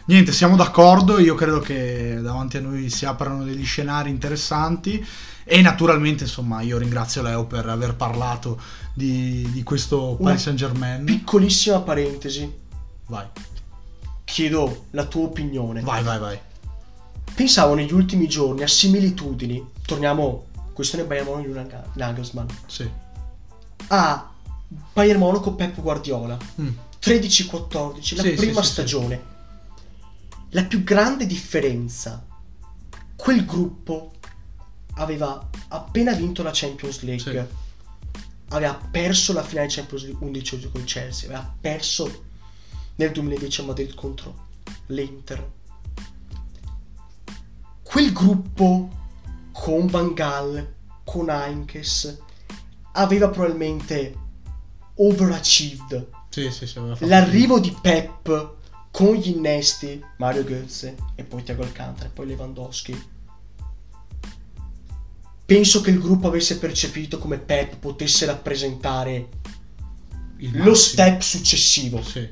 Niente, 0.06 0.30
siamo 0.30 0.54
d'accordo. 0.54 1.18
Io 1.18 1.34
credo 1.34 1.58
che 1.58 2.20
davanti 2.20 2.58
a 2.58 2.60
noi 2.60 2.90
si 2.90 3.06
aprano 3.06 3.42
degli 3.42 3.64
scenari 3.64 4.10
interessanti. 4.10 5.04
E 5.44 5.60
naturalmente, 5.60 6.24
insomma, 6.24 6.62
io 6.62 6.78
ringrazio 6.78 7.20
Leo 7.22 7.44
per 7.46 7.68
aver 7.68 7.94
parlato 7.96 8.58
di, 8.94 9.46
di 9.52 9.62
questo 9.62 10.16
Una 10.18 10.30
Paris 10.30 10.42
Saint 10.42 10.58
Germain. 10.58 11.04
piccolissima 11.04 11.80
parentesi 11.80 12.62
Vai, 13.06 13.26
chiedo 14.24 14.86
la 14.92 15.04
tua 15.04 15.24
opinione. 15.24 15.82
vai, 15.82 16.02
vai, 16.02 16.18
vai. 16.18 16.38
Pensavo 17.34 17.74
negli 17.74 17.92
ultimi 17.92 18.26
giorni 18.28 18.62
a 18.62 18.68
similitudini, 18.68 19.62
torniamo, 19.84 20.46
questione 20.72 21.04
Bayern 21.04 21.26
Monaco 21.26 21.46
di 21.48 21.52
Nag- 21.52 21.84
Nagelsmann, 21.94 22.46
Sì. 22.66 22.88
a 23.88 24.30
Bayern 24.94 25.18
Monaco 25.18 25.52
Pep 25.54 25.78
Guardiola, 25.80 26.38
Mm. 26.60 26.68
13-14, 27.00 28.16
la 28.16 28.22
Sì, 28.22 28.28
sì, 28.30 28.34
prima 28.34 28.60
sì, 28.62 28.66
sì. 28.66 28.72
stagione. 28.72 29.22
La 30.50 30.64
più 30.64 30.82
grande 30.84 31.26
differenza, 31.26 32.24
quel 33.16 33.44
gruppo 33.44 34.12
aveva 34.96 35.48
appena 35.68 36.12
vinto 36.12 36.42
la 36.42 36.50
Champions 36.52 37.02
League, 37.02 37.32
Sì. 37.32 37.56
aveva 38.48 38.74
perso 38.90 39.32
la 39.32 39.42
finale 39.42 39.68
Champions 39.68 40.04
League 40.04 40.24
11 40.26 40.70
con 40.70 40.80
il 40.80 40.86
Chelsea, 40.86 41.28
aveva 41.28 41.54
perso 41.60 42.24
nel 42.96 43.10
2010 43.10 43.60
a 43.60 43.64
Madrid 43.64 43.94
contro 43.94 44.46
l'Inter. 44.86 45.50
Quel 47.82 48.12
gruppo 48.12 48.88
con 49.52 49.86
Van 49.86 50.14
Gaal, 50.14 50.74
con 51.04 51.28
Heinkes, 51.30 52.18
aveva 52.92 53.28
probabilmente 53.28 54.16
overachieved. 54.96 56.08
Sì, 56.28 56.50
sì, 56.50 56.66
sì. 56.66 56.80
L'arrivo 57.06 57.60
di 57.60 57.76
Pep 57.80 58.54
con 58.90 59.14
gli 59.14 59.28
innesti, 59.30 60.02
Mario 60.18 60.44
Götze 60.44 60.94
e 61.14 61.24
poi 61.24 61.42
Thiago 61.42 61.62
Alcantara 61.62 62.08
e 62.08 62.10
poi 62.12 62.26
Lewandowski. 62.26 63.12
Penso 65.46 65.80
che 65.82 65.90
il 65.90 66.00
gruppo 66.00 66.28
avesse 66.28 66.58
percepito 66.58 67.18
come 67.18 67.38
Pep 67.38 67.76
potesse 67.76 68.24
rappresentare 68.24 69.28
il 70.38 70.62
lo 70.62 70.74
step 70.74 71.20
successivo 71.20 72.02
Sì, 72.02 72.28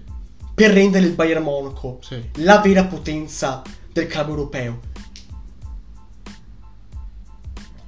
per 0.54 0.70
rendere 0.70 1.06
il 1.06 1.14
Bayern 1.14 1.42
Monaco 1.42 1.98
sì. 2.02 2.30
la 2.36 2.58
vera 2.60 2.84
potenza 2.84 3.62
del 3.92 4.06
club 4.06 4.28
europeo. 4.28 4.80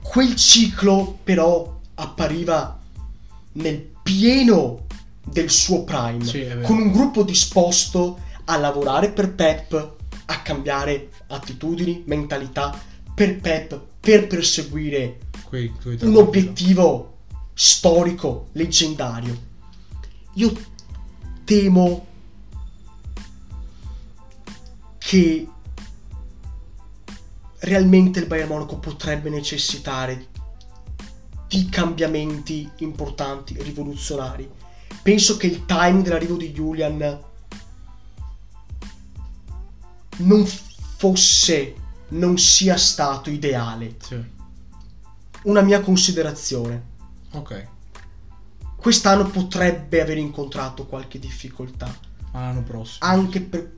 Quel 0.03 0.37
ciclo 0.37 1.19
però 1.25 1.81
appariva 1.95 2.79
nel 3.53 3.81
pieno 4.03 4.87
del 5.25 5.51
suo 5.51 5.85
prime, 5.85 6.25
Sì, 6.25 6.47
con 6.63 6.79
un 6.79 6.93
gruppo 6.93 7.23
disposto 7.23 8.21
a 8.45 8.59
lavorare 8.59 9.11
per 9.11 9.35
Pep, 9.35 9.95
a 10.27 10.43
cambiare 10.43 11.09
attitudini, 11.29 12.03
mentalità 12.07 12.79
per 13.15 13.41
Pep, 13.41 13.81
per 14.05 14.27
perseguire 14.27 15.19
Quei, 15.49 15.73
quei 15.81 15.97
un 16.03 16.17
obiettivo 16.17 17.17
storico, 17.55 18.49
leggendario. 18.53 19.53
Io 20.35 20.53
temo 21.45 22.07
che 24.99 25.49
realmente 27.61 28.19
il 28.19 28.27
Bayern 28.27 28.49
Monaco 28.49 28.77
potrebbe 28.79 29.31
necessitare 29.31 30.27
di 31.49 31.69
cambiamenti 31.71 32.69
importanti, 32.79 33.57
rivoluzionari. 33.59 34.51
Penso 35.03 35.39
che 35.39 35.47
il 35.47 35.65
time 35.65 36.03
dell'arrivo 36.03 36.37
di 36.37 36.53
Julian 36.53 37.21
non 40.17 40.47
fosse, 40.97 41.75
non 42.09 42.39
sia 42.39 42.77
stato 42.77 43.31
ideale. 43.31 43.97
Sì. 44.01 44.33
Una 45.45 45.61
mia 45.61 45.81
considerazione. 45.81 46.93
Ok. 47.33 47.69
Quest'anno 48.77 49.25
potrebbe 49.27 50.01
aver 50.01 50.19
incontrato 50.19 50.87
qualche 50.87 51.19
difficoltà. 51.19 51.93
Ma 52.33 52.41
l'anno 52.41 52.63
prossimo. 52.63 53.07
Anche 53.09 53.41
per 53.41 53.73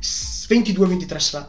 22-23 0.00 1.18
sarà 1.18 1.48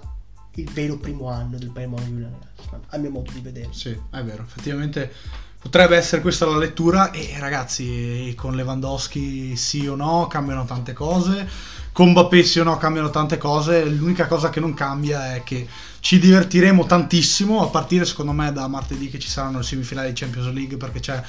il 0.55 0.69
vero 0.71 0.97
primo 0.97 1.29
anno 1.29 1.57
del 1.57 1.69
Bayern 1.69 1.93
Nagelsmann, 1.93 2.81
a 2.89 2.97
mio 2.97 3.09
modo 3.09 3.31
di 3.31 3.39
vedere. 3.39 3.69
Sì, 3.71 3.89
è 3.89 4.23
vero, 4.23 4.43
effettivamente 4.43 5.11
potrebbe 5.59 5.95
essere 5.95 6.21
questa 6.21 6.45
la 6.45 6.57
lettura 6.57 7.11
e 7.11 7.35
ragazzi 7.39 8.33
con 8.35 8.53
Lewandowski 8.53 9.55
sì 9.55 9.87
o 9.87 9.95
no 9.95 10.27
cambiano 10.27 10.65
tante 10.65 10.91
cose, 10.91 11.49
con 11.93 12.09
Mbappé 12.09 12.43
sì 12.43 12.59
o 12.59 12.63
no 12.63 12.75
cambiano 12.77 13.11
tante 13.11 13.37
cose, 13.37 13.85
l'unica 13.85 14.25
cosa 14.25 14.49
che 14.49 14.59
non 14.59 14.73
cambia 14.73 15.35
è 15.35 15.43
che 15.43 15.67
ci 15.99 16.19
divertiremo 16.19 16.85
tantissimo 16.85 17.61
a 17.61 17.67
partire 17.67 18.03
secondo 18.03 18.31
me 18.31 18.51
da 18.51 18.67
martedì 18.67 19.09
che 19.09 19.19
ci 19.19 19.29
saranno 19.29 19.59
le 19.59 19.63
semifinali 19.63 20.09
di 20.09 20.19
Champions 20.19 20.51
League 20.51 20.75
perché 20.75 20.99
c'è 20.99 21.23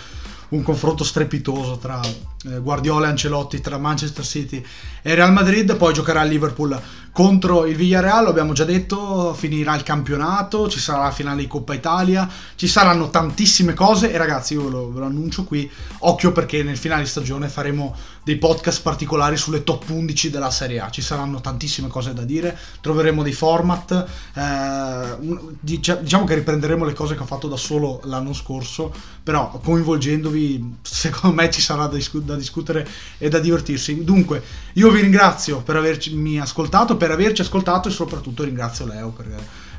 un 0.49 0.62
confronto 0.62 1.05
strepitoso 1.05 1.77
tra 1.77 2.01
eh, 2.03 2.59
Guardiola 2.61 3.07
e 3.07 3.11
Ancelotti, 3.11 3.61
tra 3.61 3.77
Manchester 3.77 4.25
City 4.25 4.65
e 5.03 5.15
Real 5.15 5.33
Madrid, 5.33 5.77
poi 5.77 5.93
giocherà 5.93 6.23
il 6.23 6.31
Liverpool 6.31 6.81
contro 7.15 7.65
il 7.65 7.77
Villarreal, 7.77 8.27
abbiamo 8.27 8.53
già 8.55 8.65
detto, 8.65 9.35
finirà 9.35 9.77
il 9.77 9.85
campionato, 9.85 10.69
ci 10.69 10.81
sarà 10.81 11.05
la 11.05 11.11
finale 11.12 11.43
di 11.43 11.47
Coppa 11.47 11.73
Italia, 11.73 12.29
ci 12.57 12.67
saranno 12.67 13.09
tantissime 13.09 13.73
cose 13.73 14.12
e 14.12 14.17
ragazzi 14.17 14.55
io 14.55 14.69
lo, 14.69 14.93
ve 14.93 14.99
lo 14.99 15.07
annuncio 15.07 15.45
qui, 15.45 15.71
occhio 16.01 16.33
perché 16.33 16.65
nel 16.65 16.77
finale 16.77 17.03
di 17.03 17.09
stagione 17.09 17.49
faremo 17.49 17.95
dei 18.25 18.37
podcast 18.37 18.83
particolari 18.83 19.37
sulle 19.37 19.62
top 19.62 19.91
11 19.91 20.31
della 20.31 20.51
Serie 20.51 20.81
A, 20.81 20.91
ci 20.91 21.03
saranno 21.03 21.41
tantissime 21.41 21.87
cose 21.87 22.15
da 22.15 22.23
dire, 22.23 22.59
troveremo 22.81 23.23
dei 23.23 23.33
format, 23.33 24.07
eh, 24.35 25.17
dicia- 25.61 25.97
diciamo 25.97 26.25
che 26.25 26.35
riprenderemo 26.35 26.85
le 26.85 26.95
cose 26.95 27.15
che 27.15 27.23
ho 27.23 27.27
fatto 27.27 27.47
da 27.47 27.57
solo 27.57 28.01
l'anno 28.05 28.33
scorso, 28.33 28.93
però 29.23 29.51
coinvolgendovi 29.62 30.79
secondo 30.83 31.37
me 31.37 31.51
ci 31.51 31.61
sarà 31.61 31.87
da, 31.87 31.95
discu- 31.95 32.25
da 32.25 32.35
discutere 32.35 32.89
e 33.19 33.29
da 33.29 33.39
divertirsi. 33.39 34.03
Dunque 34.03 34.43
io 34.73 34.91
vi 34.91 35.03
ringrazio 35.03 35.61
per 35.61 35.77
avermi 35.77 36.41
ascoltato, 36.41 36.97
per 37.05 37.12
averci 37.12 37.42
ascoltato 37.42 37.88
e 37.88 37.90
soprattutto 37.90 38.44
ringrazio 38.44 38.86
Leo 38.86 39.11
per, 39.11 39.26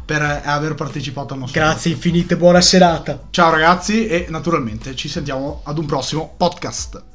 per 0.05 0.21
aver 0.45 0.75
partecipato 0.75 1.33
al 1.33 1.39
nostro 1.39 1.59
Grazie 1.59 1.91
infinite, 1.91 2.37
buona 2.37 2.61
serata. 2.61 3.19
Ciao 3.31 3.49
ragazzi 3.49 4.05
e 4.05 4.27
naturalmente 4.29 4.95
ci 4.95 5.09
sentiamo 5.09 5.61
ad 5.63 5.79
un 5.79 5.87
prossimo 5.87 6.35
podcast. 6.37 7.14